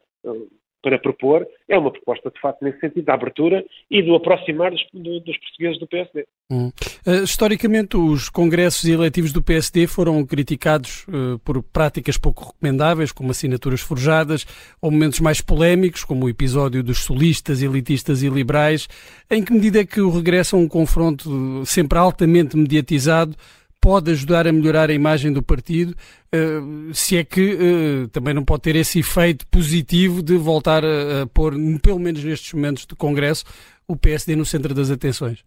para 0.83 0.99
propor, 0.99 1.47
é 1.69 1.79
uma 1.79 1.91
proposta 1.91 2.31
de 2.31 2.41
facto 2.41 2.63
nesse 2.63 2.81
sentido, 2.81 3.05
da 3.05 3.15
abertura 3.15 3.65
e 3.91 4.03
do 4.03 4.15
aproximar 4.15 4.71
dos, 4.71 4.85
do, 4.93 5.21
dos 5.21 5.37
portugueses 5.39 5.79
do 5.79 5.87
PSD. 5.87 6.27
Hum. 6.51 6.71
Uh, 7.07 7.25
historicamente, 7.25 7.97
os 7.97 8.29
congressos 8.29 8.85
eletivos 8.85 9.33
do 9.33 9.43
PSD 9.43 9.87
foram 9.87 10.25
criticados 10.25 11.07
por 11.45 11.63
práticas 11.63 12.17
pouco 12.17 12.47
recomendáveis, 12.47 13.13
como 13.13 13.31
assinaturas 13.31 13.81
forjadas, 13.81 14.47
ou 14.81 14.91
momentos 14.91 15.21
mais 15.21 15.41
polémicos, 15.41 16.05
como 16.05 16.27
o 16.27 16.29
episódio 16.29 16.83
dos 16.83 17.05
solistas, 17.05 17.63
elitistas 17.63 18.23
e 18.23 18.29
liberais. 18.29 18.89
Em 19.31 19.45
que 19.45 19.53
medida 19.53 19.81
é 19.81 19.87
que 19.87 20.01
o 20.01 20.11
regresso 20.11 20.57
a 20.57 20.59
um 20.59 20.69
confronto 20.69 21.65
sempre 21.65 21.99
altamente 21.99 22.57
mediatizado 22.57 23.37
pode 23.83 24.11
ajudar 24.11 24.47
a 24.47 24.53
melhorar 24.53 24.91
a 24.91 24.93
imagem 24.93 25.33
do 25.33 25.43
partido, 25.43 25.95
eh, 26.33 26.61
se 26.93 27.17
é 27.17 27.25
que 27.25 27.53
eh, 27.53 28.09
também 28.13 28.35
não 28.35 28.45
pode 28.45 28.63
ter 28.63 28.77
esse 28.77 29.01
efeito 29.01 29.47
positivo 29.49 30.23
de 30.23 30.37
voltar 30.37 30.85
a, 30.85 31.27
pôr, 31.33 31.55
pelo 31.83 31.99
menos 31.99 32.23
nestes 32.23 32.53
momentos 32.53 32.85
do 32.85 32.95
Congresso, 32.95 33.45
o 33.89 33.97
PSD 33.97 34.37
no 34.37 34.45
centro 34.45 34.75
das 34.75 34.91
atenções. 34.91 35.43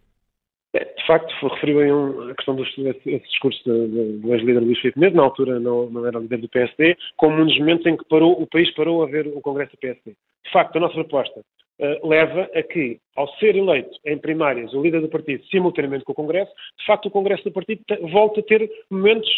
É, 0.76 0.84
de 0.84 1.06
facto, 1.06 1.32
referiu 1.48 1.80
aí 1.80 2.32
a 2.32 2.36
questão 2.36 2.56
dos, 2.56 2.68
desse 2.76 3.28
discurso 3.30 3.62
do 3.64 4.34
ex-líder 4.34 4.60
Luís 4.60 4.80
Filipe 4.80 5.00
Neto, 5.00 5.16
na 5.16 5.24
altura 5.24 5.60
não, 5.60 5.90
não, 5.90 6.06
era 6.08 6.18
líder 6.18 6.38
do 6.38 6.50
PSD, 6.50 6.98
como 7.16 7.40
um 7.40 7.46
dos 7.46 7.60
momentos 7.60 7.86
em 7.86 7.96
que 7.96 8.06
parou, 8.10 8.42
o 8.42 8.48
país 8.48 8.74
parou 8.74 9.04
a 9.04 9.06
ver 9.06 9.28
o 9.28 9.42
Congresso 9.42 9.74
do 9.74 9.78
PSD. 9.78 10.12
De 10.46 10.52
facto, 10.52 10.76
a 10.76 10.80
nossa 10.80 10.96
proposta 10.96 11.42
uh, 11.80 12.08
leva 12.08 12.50
a 12.54 12.64
que, 12.64 13.00
ao 13.16 13.28
ser 13.36 13.56
eleito 13.56 13.98
em 14.06 14.18
primárias 14.18 14.74
o 14.74 14.82
líder 14.82 15.02
do 15.02 15.10
partido 15.10 15.44
simultaneamente 15.46 16.06
com 16.06 16.12
o 16.12 16.16
Congresso, 16.16 16.52
de 16.80 16.86
facto 16.86 17.08
o 17.08 17.12
Congresso 17.12 17.44
do 17.44 17.52
partido 17.52 17.82
volta 18.12 18.40
a 18.40 18.44
ter 18.44 18.70
momentos 18.90 19.30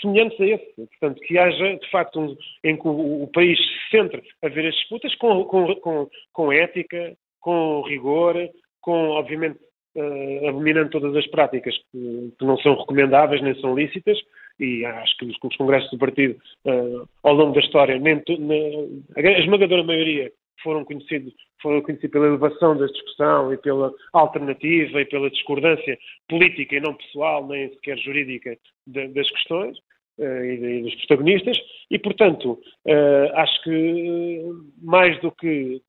semelhantes 0.00 0.40
a 0.40 0.46
esse. 0.46 0.74
Portanto, 0.74 1.20
que 1.22 1.38
haja, 1.38 1.76
de 1.76 1.90
facto, 1.90 2.20
um, 2.20 2.36
em 2.64 2.76
que 2.76 2.86
o, 2.86 3.22
o, 3.24 3.28
país 3.28 3.58
se 3.58 3.96
centre 3.96 4.22
a 4.42 4.48
ver 4.48 4.66
as 4.66 4.74
disputas 4.74 5.14
com, 5.16 5.44
com, 5.44 5.74
com, 5.76 6.08
com 6.32 6.52
ética, 6.52 7.16
com 7.40 7.82
rigor, 7.82 8.36
com, 8.80 9.10
obviamente, 9.10 9.58
uh, 9.96 10.48
abominando 10.48 10.90
todas 10.90 11.14
as 11.16 11.26
práticas 11.28 11.74
que, 11.90 12.32
que, 12.38 12.44
não 12.44 12.56
são 12.58 12.74
recomendáveis 12.74 13.42
nem 13.42 13.54
são 13.60 13.74
lícitas, 13.74 14.18
e 14.58 14.84
acho 14.84 15.16
que 15.16 15.24
os, 15.26 15.36
os 15.42 15.56
congressos 15.56 15.90
do 15.90 15.98
partido, 15.98 16.38
uh, 16.66 17.08
ao 17.22 17.34
longo 17.34 17.52
da 17.52 17.60
história, 17.60 17.98
nem 17.98 18.16
na, 18.16 19.16
a 19.16 19.40
esmagadora 19.40 19.82
maioria 19.82 20.32
foram 20.62 20.84
conhecidos, 20.84 21.32
foram 21.60 21.80
conhecidos 21.82 22.10
pela 22.10 22.26
elevação 22.26 22.76
da 22.76 22.86
discussão 22.86 23.52
e 23.52 23.56
pela 23.58 23.92
alternativa 24.12 25.00
e 25.00 25.04
pela 25.04 25.30
discordância 25.30 25.98
política 26.28 26.76
e 26.76 26.80
não 26.80 26.94
pessoal, 26.94 27.46
nem 27.46 27.70
sequer 27.70 27.98
jurídica 27.98 28.56
de, 28.86 29.08
das 29.08 29.28
questões 29.30 29.78
uh, 30.18 30.44
e, 30.44 30.82
dos 30.82 30.94
protagonistas, 30.96 31.58
e, 31.90 31.98
portanto, 31.98 32.58
uh, 32.86 33.34
acho 33.34 33.62
que 33.64 34.42
mais 34.82 35.20
do 35.20 35.30
que 35.32 35.80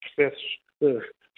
processos 0.00 0.58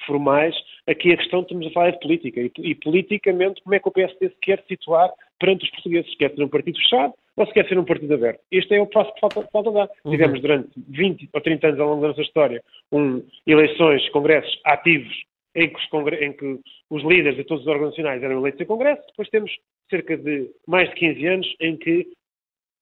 formais, 0.06 0.54
aqui 0.86 1.12
a 1.12 1.16
questão 1.16 1.42
estamos 1.42 1.66
a 1.66 1.70
falar 1.70 1.90
de 1.90 2.00
política. 2.00 2.40
E, 2.58 2.74
politicamente, 2.74 3.62
como 3.62 3.74
é 3.74 3.78
que 3.78 3.88
o 3.88 3.92
PSD 3.92 4.28
se 4.28 4.36
quer 4.42 4.64
situar 4.66 5.10
perante 5.38 5.64
os 5.64 5.70
portugueses? 5.70 6.10
Se 6.10 6.16
quer 6.16 6.34
ser 6.34 6.42
um 6.42 6.48
partido 6.48 6.78
fechado 6.78 7.14
ou 7.37 7.46
se 7.46 7.52
quer 7.52 7.66
ser 7.68 7.78
um 7.78 7.84
partido 7.84 8.14
aberto? 8.14 8.40
Este 8.50 8.75
é 8.75 8.80
o 8.80 8.87
passo 8.87 9.12
que 9.14 9.20
falta, 9.20 9.42
falta 9.52 9.72
dar. 9.72 9.88
Uhum. 10.04 10.10
Tivemos 10.10 10.40
durante 10.40 10.70
20 10.88 11.28
ou 11.32 11.40
30 11.40 11.66
anos 11.68 11.80
ao 11.80 11.88
longo 11.88 12.02
da 12.02 12.08
nossa 12.08 12.22
história 12.22 12.62
um, 12.92 13.22
eleições, 13.46 14.08
congressos 14.10 14.60
ativos 14.64 15.12
em 15.54 15.68
que, 15.68 15.76
os 15.76 16.12
em 16.20 16.32
que, 16.32 16.60
os 16.90 17.02
líderes 17.02 17.37
de 17.37 17.44
todos 17.44 17.62
os 17.62 17.68
órgãos 17.68 17.90
nacionais 17.90 18.22
eram 18.22 18.38
eleitos 18.38 18.60
em 18.60 18.66
congresso. 18.66 19.02
Depois 19.08 19.28
temos 19.30 19.50
cerca 19.88 20.16
de 20.16 20.50
mais 20.66 20.88
de 20.90 20.94
15 20.96 21.26
anos 21.26 21.56
em 21.60 21.76
que 21.76 22.06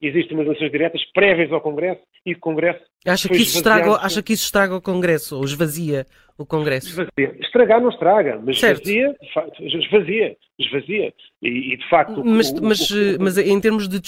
existem 0.01 0.37
umas 0.37 0.47
eleições 0.47 0.71
diretas 0.71 1.05
prévias 1.13 1.53
ao 1.53 1.61
Congresso 1.61 2.01
e 2.25 2.33
o 2.33 2.39
Congresso. 2.39 2.81
Acha 3.07 3.29
que, 3.29 3.37
isso 3.37 3.57
estraga, 3.57 3.93
acha 3.97 4.23
que 4.23 4.33
isso 4.33 4.45
estraga 4.45 4.77
o 4.77 4.83
Congresso, 4.83 5.37
ou 5.37 5.45
esvazia 5.45 6.07
o 6.37 6.47
Congresso? 6.47 6.89
Esvazia. 6.89 7.37
Estragar 7.41 7.81
não 7.81 7.91
estraga, 7.91 8.41
mas 8.45 8.57
esvazia, 8.57 9.17
esvazia, 9.61 10.37
esvazia. 10.59 11.15
E, 11.43 11.75
e 11.75 11.77
de 11.77 11.89
facto. 11.89 12.23
Mas, 12.25 12.51
o, 12.51 12.63
mas, 12.63 12.91
o, 12.91 13.21
mas 13.21 13.39
em 13.39 13.61
termos 13.61 13.89
de 13.89 14.01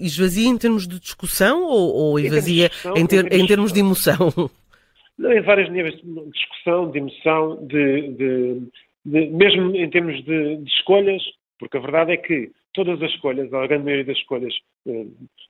esvazia 0.00 0.48
em 0.48 0.58
termos 0.58 0.86
de 0.86 0.98
discussão 1.00 1.64
ou, 1.64 1.94
ou 1.94 2.18
esvazia 2.18 2.70
em, 2.96 3.06
ter, 3.06 3.32
em 3.32 3.46
termos 3.46 3.72
de 3.72 3.80
emoção? 3.80 4.32
Não, 5.18 5.32
em 5.32 5.42
vários 5.42 5.70
níveis 5.70 5.94
de 5.96 6.30
discussão, 6.30 6.90
de 6.90 6.98
emoção, 6.98 7.66
de, 7.66 8.08
de, 8.08 8.62
de 9.04 9.26
mesmo 9.30 9.76
em 9.76 9.88
termos 9.88 10.16
de, 10.24 10.56
de 10.56 10.70
escolhas, 10.70 11.22
porque 11.58 11.76
a 11.76 11.80
verdade 11.80 12.12
é 12.12 12.16
que 12.16 12.50
todas 12.74 13.00
as 13.00 13.10
escolhas, 13.12 13.50
ou 13.52 13.60
a 13.60 13.66
grande 13.66 13.84
maioria 13.84 14.04
das 14.04 14.18
escolhas 14.18 14.52
eh, 14.86 15.06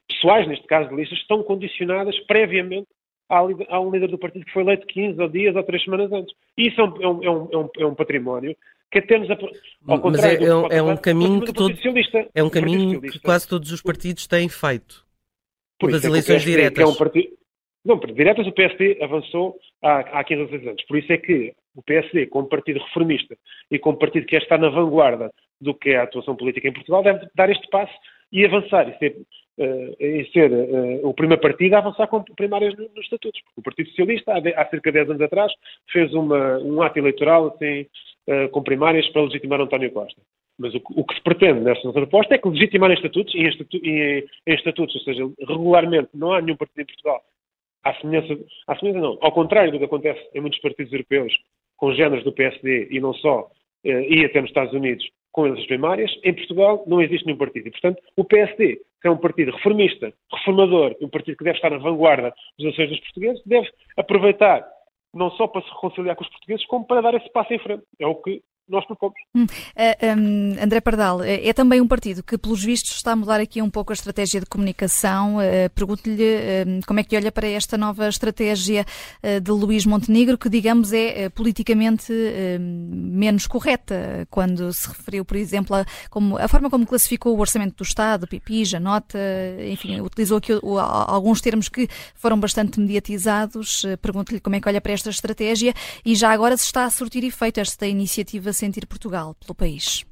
pessoais, 0.08 0.46
neste 0.46 0.66
caso 0.66 0.90
de 0.90 0.94
listas, 0.94 1.18
estão 1.18 1.42
condicionadas 1.42 2.16
previamente 2.26 2.86
a 3.28 3.80
um 3.80 3.90
líder 3.90 4.08
do 4.08 4.18
partido 4.18 4.44
que 4.44 4.52
foi 4.52 4.62
eleito 4.62 4.86
15 4.86 5.20
ou 5.20 5.28
dias 5.28 5.56
ou 5.56 5.62
3 5.62 5.82
semanas 5.82 6.12
antes. 6.12 6.34
Isso 6.56 6.80
é 6.80 6.84
um, 6.84 7.02
é 7.02 7.08
um, 7.08 7.24
é 7.24 7.58
um, 7.58 7.68
é 7.78 7.86
um 7.86 7.94
património 7.94 8.56
que 8.92 9.02
temos 9.02 9.28
a, 9.30 9.36
ao 9.88 10.10
Mas 10.10 10.22
é, 10.22 10.36
do, 10.36 10.44
é, 10.46 10.54
um, 10.54 10.66
é 10.66 10.82
um 10.82 10.96
caminho 10.96 11.40
que 11.40 11.52
todo, 11.52 11.74
é 12.34 12.42
um 12.42 12.50
caminho 12.50 13.00
que 13.00 13.18
quase 13.18 13.48
todos 13.48 13.72
os 13.72 13.82
partidos 13.82 14.26
têm 14.26 14.48
feito. 14.48 15.04
Por 15.80 15.90
das 15.90 16.04
eleições 16.04 16.42
diretas. 16.42 16.84
É 16.84 16.86
um 16.86 16.94
partido, 16.94 17.28
não, 17.84 17.98
diretas 17.98 18.46
o 18.46 18.52
PSD 18.52 18.98
avançou 19.02 19.58
há, 19.82 20.20
há 20.20 20.24
15 20.24 20.42
ou 20.42 20.46
16 20.48 20.68
anos. 20.68 20.84
Por 20.86 20.98
isso 20.98 21.12
é 21.12 21.18
que 21.18 21.54
o 21.74 21.82
PSD, 21.82 22.26
como 22.26 22.48
partido 22.48 22.78
reformista 22.78 23.36
e 23.70 23.78
como 23.78 23.98
partido 23.98 24.26
que 24.26 24.36
estar 24.36 24.58
na 24.58 24.68
vanguarda 24.68 25.32
do 25.61 25.75
que 25.75 25.90
é 25.90 25.96
a 25.96 26.02
atuação 26.02 26.37
política 26.37 26.68
em 26.68 26.73
Portugal, 26.73 27.02
deve 27.02 27.26
dar 27.34 27.50
este 27.50 27.68
passo 27.68 27.92
e 28.32 28.44
avançar 28.44 28.88
e 28.88 28.99
ser, 28.99 29.16
uh, 29.58 29.96
em 30.00 30.25
ser 30.32 30.50
uh, 30.50 31.08
o 31.08 31.14
primeiro 31.14 31.40
partido 31.40 31.75
a 31.75 31.78
avançar 31.78 32.08
com 32.08 32.23
primárias 32.23 32.76
nos, 32.76 32.92
nos 32.92 33.04
estatutos. 33.04 33.40
Porque 33.42 33.61
o 33.61 33.62
Partido 33.62 33.88
Socialista, 33.90 34.34
há, 34.34 34.40
de, 34.40 34.54
há, 34.54 34.66
cerca 34.66 34.90
de 34.90 34.99
10 34.99 35.11
anos 35.11 35.23
atrás, 35.23 35.52
fez 35.92 36.12
uma, 36.12 36.58
um 36.58 36.82
ato 36.82 36.99
eleitoral 36.99 37.54
assim, 37.54 37.82
uh, 38.28 38.49
com 38.50 38.62
primárias 38.62 39.08
para 39.11 39.23
legitimar 39.23 39.61
António 39.61 39.92
Costa. 39.92 40.20
Mas 40.58 40.75
o, 40.75 40.80
o, 40.96 41.04
que 41.04 41.14
se 41.14 41.23
pretende 41.23 41.61
nesta 41.61 41.92
proposta 41.92 42.34
é 42.34 42.38
que 42.38 42.49
legitimar 42.49 42.90
em 42.90 42.94
estatutos, 42.94 43.34
e 43.34 43.38
em, 43.38 43.49
estatu, 43.49 43.76
em, 43.76 44.25
em 44.46 44.54
estatutos, 44.54 44.94
ou 44.96 45.02
seja, 45.02 45.23
regularmente, 45.49 46.11
não 46.14 46.32
há 46.32 46.40
nenhum 46.40 46.56
partido 46.56 46.82
em 46.82 46.87
Portugal, 46.87 47.23
à 47.84 47.94
semelhança, 47.94 48.38
à 48.66 48.76
semelhança 48.76 49.00
não, 49.00 49.18
ao 49.20 49.32
contrário 49.32 49.70
do 49.70 49.78
que 49.78 49.84
acontece 49.84 50.20
em 50.34 50.40
muitos 50.40 50.61
partidos 50.61 50.92
europeus, 50.92 51.32
com 51.76 51.92
géneros 51.92 52.25
do 52.25 52.32
PSD 52.32 52.88
e 52.90 53.00
não 53.00 53.12
só, 53.14 53.50
e 53.84 54.25
até 54.25 54.40
nos 54.40 54.50
Estados 54.50 54.73
Unidos, 54.73 55.04
com 55.34 55.46
as 55.46 55.66
primárias, 55.66 56.16
em 56.22 56.32
Portugal 56.32 56.84
não 56.86 57.02
existe 57.02 57.26
nenhum 57.26 57.36
partido. 57.36 57.66
E, 57.66 57.70
portanto, 57.72 58.00
o 58.16 58.24
PSD, 58.24 58.80
que 59.02 59.08
é 59.08 59.10
um 59.10 59.16
partido 59.16 59.50
reformista, 59.50 60.12
reformador, 60.32 60.94
um 61.02 61.08
partido 61.08 61.36
que 61.36 61.42
deve 61.42 61.56
estar 61.56 61.70
na 61.70 61.78
vanguarda 61.78 62.32
dos 62.56 62.72
ações 62.72 62.88
dos 62.90 63.00
portugueses, 63.00 63.42
deve 63.44 63.68
aproveitar 63.96 64.64
não 65.12 65.32
só 65.32 65.48
para 65.48 65.62
se 65.62 65.70
reconciliar 65.70 66.14
com 66.14 66.22
os 66.22 66.30
portugueses, 66.30 66.64
como 66.66 66.86
para 66.86 67.00
dar 67.00 67.14
esse 67.14 67.28
passo 67.32 67.52
em 67.52 67.58
frente. 67.58 67.82
É 67.98 68.06
o 68.06 68.14
que 68.14 68.40
nós 68.68 68.87
propomos. 68.87 69.14
Hum, 69.35 69.44
uh, 69.44 70.18
um, 70.18 70.62
André 70.62 70.80
Pardal, 70.80 71.23
é, 71.23 71.47
é 71.47 71.52
também 71.52 71.80
um 71.80 71.87
partido 71.87 72.23
que, 72.23 72.38
pelos 72.38 72.64
vistos, 72.64 72.92
está 72.92 73.12
a 73.12 73.16
mudar 73.16 73.40
aqui 73.40 73.61
um 73.61 73.68
pouco 73.68 73.92
a 73.92 73.94
estratégia 73.94 74.40
de 74.40 74.47
comunicação. 74.47 75.37
Uh, 75.37 75.68
Pergunto-lhe 75.75 76.23
uh, 76.23 76.87
como 76.87 77.00
é 77.00 77.04
que 77.04 77.14
olha 77.16 77.30
para 77.30 77.47
esta 77.47 77.76
nova 77.76 78.09
estratégia 78.09 78.85
de 79.42 79.50
Luís 79.50 79.85
Montenegro, 79.85 80.38
que, 80.38 80.49
digamos, 80.49 80.92
é 80.92 81.28
politicamente 81.28 82.12
menos 82.61 83.47
correta, 83.47 84.26
quando 84.30 84.73
se 84.73 84.88
referiu, 84.88 85.25
por 85.25 85.37
exemplo, 85.37 85.76
a, 85.76 85.85
como, 86.11 86.37
a 86.37 86.47
forma 86.49 86.71
como 86.71 86.87
classificou 86.87 87.37
o 87.37 87.40
orçamento 87.40 87.76
do 87.76 87.83
Estado, 87.83 88.26
PIPI, 88.26 88.76
a 88.76 88.80
nota, 88.80 89.18
enfim, 89.68 90.00
utilizou 90.00 90.38
aqui 90.38 90.52
alguns 90.52 91.40
termos 91.40 91.68
que 91.68 91.88
foram 92.14 92.38
bastante 92.38 92.78
mediatizados. 92.80 93.85
Pergunto-lhe 94.00 94.40
como 94.40 94.56
é 94.56 94.61
que 94.61 94.68
olha 94.68 94.80
para 94.80 94.92
esta 94.92 95.11
estratégia 95.11 95.75
e 96.04 96.14
já 96.14 96.30
agora 96.30 96.56
se 96.56 96.64
está 96.64 96.85
a 96.85 96.90
surtir 96.90 97.25
efeito 97.25 97.61
esta 97.61 97.87
iniciativa 97.87 98.53
Sentir 98.54 98.87
Portugal 98.87 99.34
pelo 99.34 99.54
país? 99.54 100.04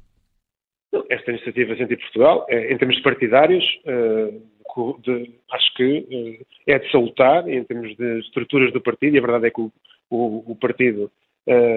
Esta 1.08 1.30
iniciativa 1.30 1.76
Sentir 1.76 1.96
Portugal, 1.98 2.46
é, 2.48 2.72
em 2.72 2.76
termos 2.76 3.00
partidários, 3.00 3.64
eh, 3.86 4.32
de, 5.02 5.30
acho 5.50 5.74
que 5.74 6.06
eh, 6.66 6.74
é 6.74 6.78
de 6.78 6.90
salutar 6.90 7.48
em 7.48 7.64
termos 7.64 7.96
de 7.96 8.20
estruturas 8.20 8.72
do 8.72 8.80
partido, 8.80 9.16
e 9.16 9.18
a 9.18 9.22
verdade 9.22 9.46
é 9.46 9.50
que 9.50 9.60
o, 9.60 9.72
o, 10.10 10.52
o 10.52 10.56
partido 10.56 11.10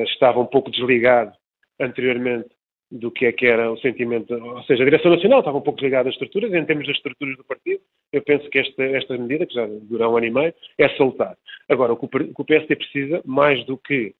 estava 0.07 0.39
um 0.39 0.45
pouco 0.45 0.69
desligado 0.69 1.33
anteriormente 1.79 2.49
do 2.91 3.11
que 3.11 3.25
é 3.25 3.31
que 3.31 3.45
era 3.45 3.71
o 3.71 3.77
sentimento, 3.77 4.33
ou 4.33 4.63
seja, 4.63 4.83
a 4.83 4.85
direção 4.85 5.11
nacional 5.11 5.39
estava 5.39 5.57
um 5.57 5.61
pouco 5.61 5.77
desligada 5.77 6.05
das 6.05 6.13
estruturas, 6.13 6.53
em 6.53 6.65
termos 6.65 6.85
das 6.87 6.95
estruturas 6.95 7.35
do 7.35 7.43
partido, 7.43 7.81
eu 8.13 8.21
penso 8.21 8.49
que 8.49 8.59
esta, 8.59 8.83
esta 8.83 9.17
medida, 9.17 9.45
que 9.45 9.53
já 9.53 9.65
dura 9.67 10.09
um 10.09 10.17
ano 10.17 10.27
e 10.27 10.31
meio, 10.31 10.53
é 10.77 10.89
salutar. 10.89 11.35
Agora, 11.67 11.93
o 11.93 11.97
que 11.97 12.05
o, 12.35 12.45
PSD 12.45 12.75
precisa, 12.75 13.21
mais 13.25 13.65
do 13.65 13.77
que 13.77 14.13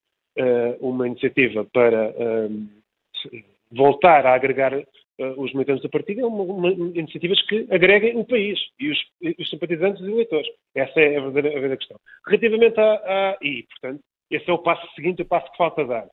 uma 0.82 1.08
iniciativa 1.08 1.66
para 1.74 2.10
uh, 2.10 2.68
voltar 3.72 4.26
a 4.26 4.34
agregar 4.34 4.74
uh, 4.74 4.84
os 5.38 5.54
militantes 5.54 5.84
do 5.84 5.90
partido, 5.90 6.22
é 6.22 6.26
uma, 6.26 6.44
uma, 6.44 6.72
iniciativas 6.72 7.42
que 7.48 7.68
agreguem 7.70 8.18
o 8.18 8.26
país 8.26 8.60
e 8.80 8.90
os, 8.90 9.00
os 9.40 9.50
simpatizantes 9.50 10.02
e 10.02 10.06
os 10.06 10.10
eleitores. 10.10 10.48
Essa 10.74 11.00
é 11.00 11.18
a 11.18 11.22
verdadeira, 11.22 11.78
questão. 11.78 11.98
Relativamente 12.28 12.80
à, 12.80 13.38
E, 13.42 13.64
portanto, 13.64 14.02
esse 14.30 14.50
é 14.50 14.54
o 14.54 14.60
passo 14.60 14.88
seguinte, 14.96 15.22
o 15.22 15.26
passo 15.26 15.52
que 15.52 15.58
falta 15.58 15.86
dar. 15.86 16.08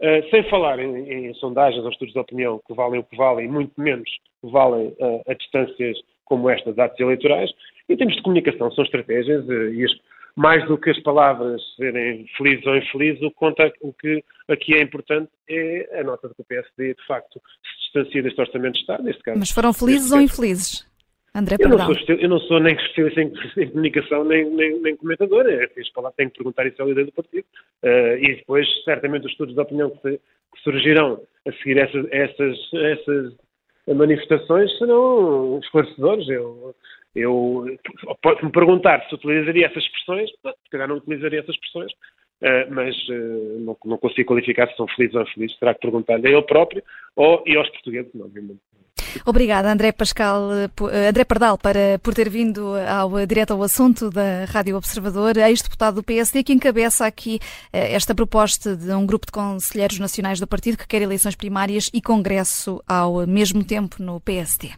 Uh, 0.00 0.28
sem 0.30 0.42
falar 0.50 0.80
em, 0.80 1.28
em, 1.28 1.34
sondagens 1.34 1.84
ou 1.84 1.90
estudos 1.90 2.12
de 2.12 2.18
opinião 2.18 2.60
que 2.66 2.74
valem 2.74 3.00
o 3.00 3.04
que 3.04 3.16
valem, 3.16 3.48
muito 3.48 3.72
menos 3.80 4.10
valem 4.42 4.88
uh, 4.98 5.22
a 5.28 5.34
distâncias 5.34 5.96
como 6.24 6.50
esta 6.50 6.72
de 6.72 6.80
atos 6.80 6.98
eleitorais, 6.98 7.50
em 7.88 7.96
termos 7.96 8.16
de 8.16 8.22
comunicação 8.22 8.70
são 8.72 8.82
estratégias 8.82 9.46
uh, 9.46 9.68
e 9.68 9.84
as, 9.84 9.92
mais 10.36 10.66
do 10.66 10.78
que 10.78 10.90
as 10.90 10.98
palavras 11.00 11.60
serem 11.76 12.26
felizes 12.36 12.66
ou 12.66 12.76
infelizes, 12.76 13.22
o 13.22 13.30
que, 13.30 13.36
conta, 13.36 13.72
o 13.80 13.92
que 13.92 14.24
aqui 14.48 14.74
é 14.74 14.82
importante 14.82 15.30
é 15.48 16.00
a 16.00 16.04
nota 16.04 16.28
de 16.28 16.34
que 16.34 16.42
o 16.42 16.44
PSD, 16.44 16.94
de 16.94 17.06
facto, 17.06 17.40
se 17.62 18.00
distancia 18.00 18.22
deste 18.22 18.40
Orçamento 18.40 18.74
de 18.74 18.80
Estado, 18.80 19.02
neste 19.02 19.22
caso. 19.22 19.38
Mas 19.38 19.50
foram 19.50 19.72
felizes 19.72 20.10
ou 20.12 20.20
infelizes? 20.20 20.90
André 21.34 21.56
eu 21.58 21.68
não, 21.70 21.78
sou, 21.78 22.14
eu 22.14 22.28
não 22.28 22.38
sou 22.40 22.60
nem 22.60 22.74
especialista 22.74 23.22
em, 23.22 23.62
em, 23.62 23.68
comunicação, 23.70 24.22
nem, 24.24 24.44
nem, 24.50 24.80
nem 24.82 24.96
comentador. 24.96 25.46
É, 25.46 25.66
tenho 25.66 26.30
que 26.30 26.36
perguntar 26.36 26.66
isso 26.66 26.80
ao 26.82 26.88
líder 26.88 27.06
do 27.06 27.12
partido. 27.12 27.46
Uh, 27.82 28.16
e 28.18 28.36
depois, 28.36 28.66
certamente, 28.84 29.24
os 29.24 29.32
estudos 29.32 29.54
de 29.54 29.60
opinião 29.60 29.88
que, 29.90 30.00
se, 30.02 30.18
que 30.18 30.62
surgirão 30.62 31.22
a 31.46 31.52
seguir 31.52 31.78
essas, 31.78 32.06
essas, 32.10 32.58
essas 32.74 33.34
manifestações 33.96 34.76
serão 34.76 35.58
esclarecedores. 35.62 36.28
Eu, 36.28 36.74
eu 37.14 37.66
pode-me 38.22 38.50
perguntar 38.50 39.06
se 39.08 39.14
utilizaria 39.14 39.66
essas 39.66 39.84
expressões, 39.84 40.30
se 40.30 40.70
calhar 40.70 40.88
não 40.88 40.96
utilizaria 40.96 41.40
essas 41.40 41.54
expressões, 41.54 41.92
uh, 41.92 42.70
mas 42.74 42.96
uh, 43.08 43.58
não, 43.60 43.76
não, 43.84 43.98
consigo 43.98 44.28
qualificar 44.28 44.68
se 44.68 44.76
são 44.76 44.86
felizes 44.88 45.14
ou 45.14 45.22
infelizes. 45.22 45.58
Terá 45.58 45.74
que 45.74 45.80
perguntar-lhe 45.80 46.26
a 46.26 46.30
ele 46.30 46.42
próprio 46.42 46.82
ou, 47.14 47.42
e 47.46 47.56
aos 47.56 47.68
portugueses, 47.70 48.10
obviamente. 48.18 48.60
Obrigada, 49.26 49.70
André 49.70 49.92
Pascal, 49.92 50.50
eh, 50.54 51.08
André 51.08 51.24
Pardal, 51.24 51.58
para, 51.58 51.98
por 52.02 52.14
ter 52.14 52.30
vindo 52.30 52.72
ao, 52.88 53.26
direto 53.26 53.52
ao 53.52 53.62
assunto 53.62 54.08
da 54.08 54.46
Rádio 54.46 54.74
Observador, 54.74 55.36
ex-deputado 55.36 55.96
do 55.96 56.02
PSD, 56.02 56.42
que 56.42 56.54
encabeça 56.54 57.04
aqui 57.04 57.38
esta 57.72 58.14
proposta 58.14 58.74
de 58.74 58.90
um 58.92 59.04
grupo 59.04 59.26
de 59.26 59.32
conselheiros 59.32 59.98
nacionais 59.98 60.40
do 60.40 60.46
partido 60.46 60.78
que 60.78 60.88
quer 60.88 61.02
eleições 61.02 61.36
primárias 61.36 61.90
e 61.92 62.00
congresso 62.00 62.82
ao 62.88 63.26
mesmo 63.26 63.62
tempo 63.62 64.02
no 64.02 64.18
PSD. 64.18 64.70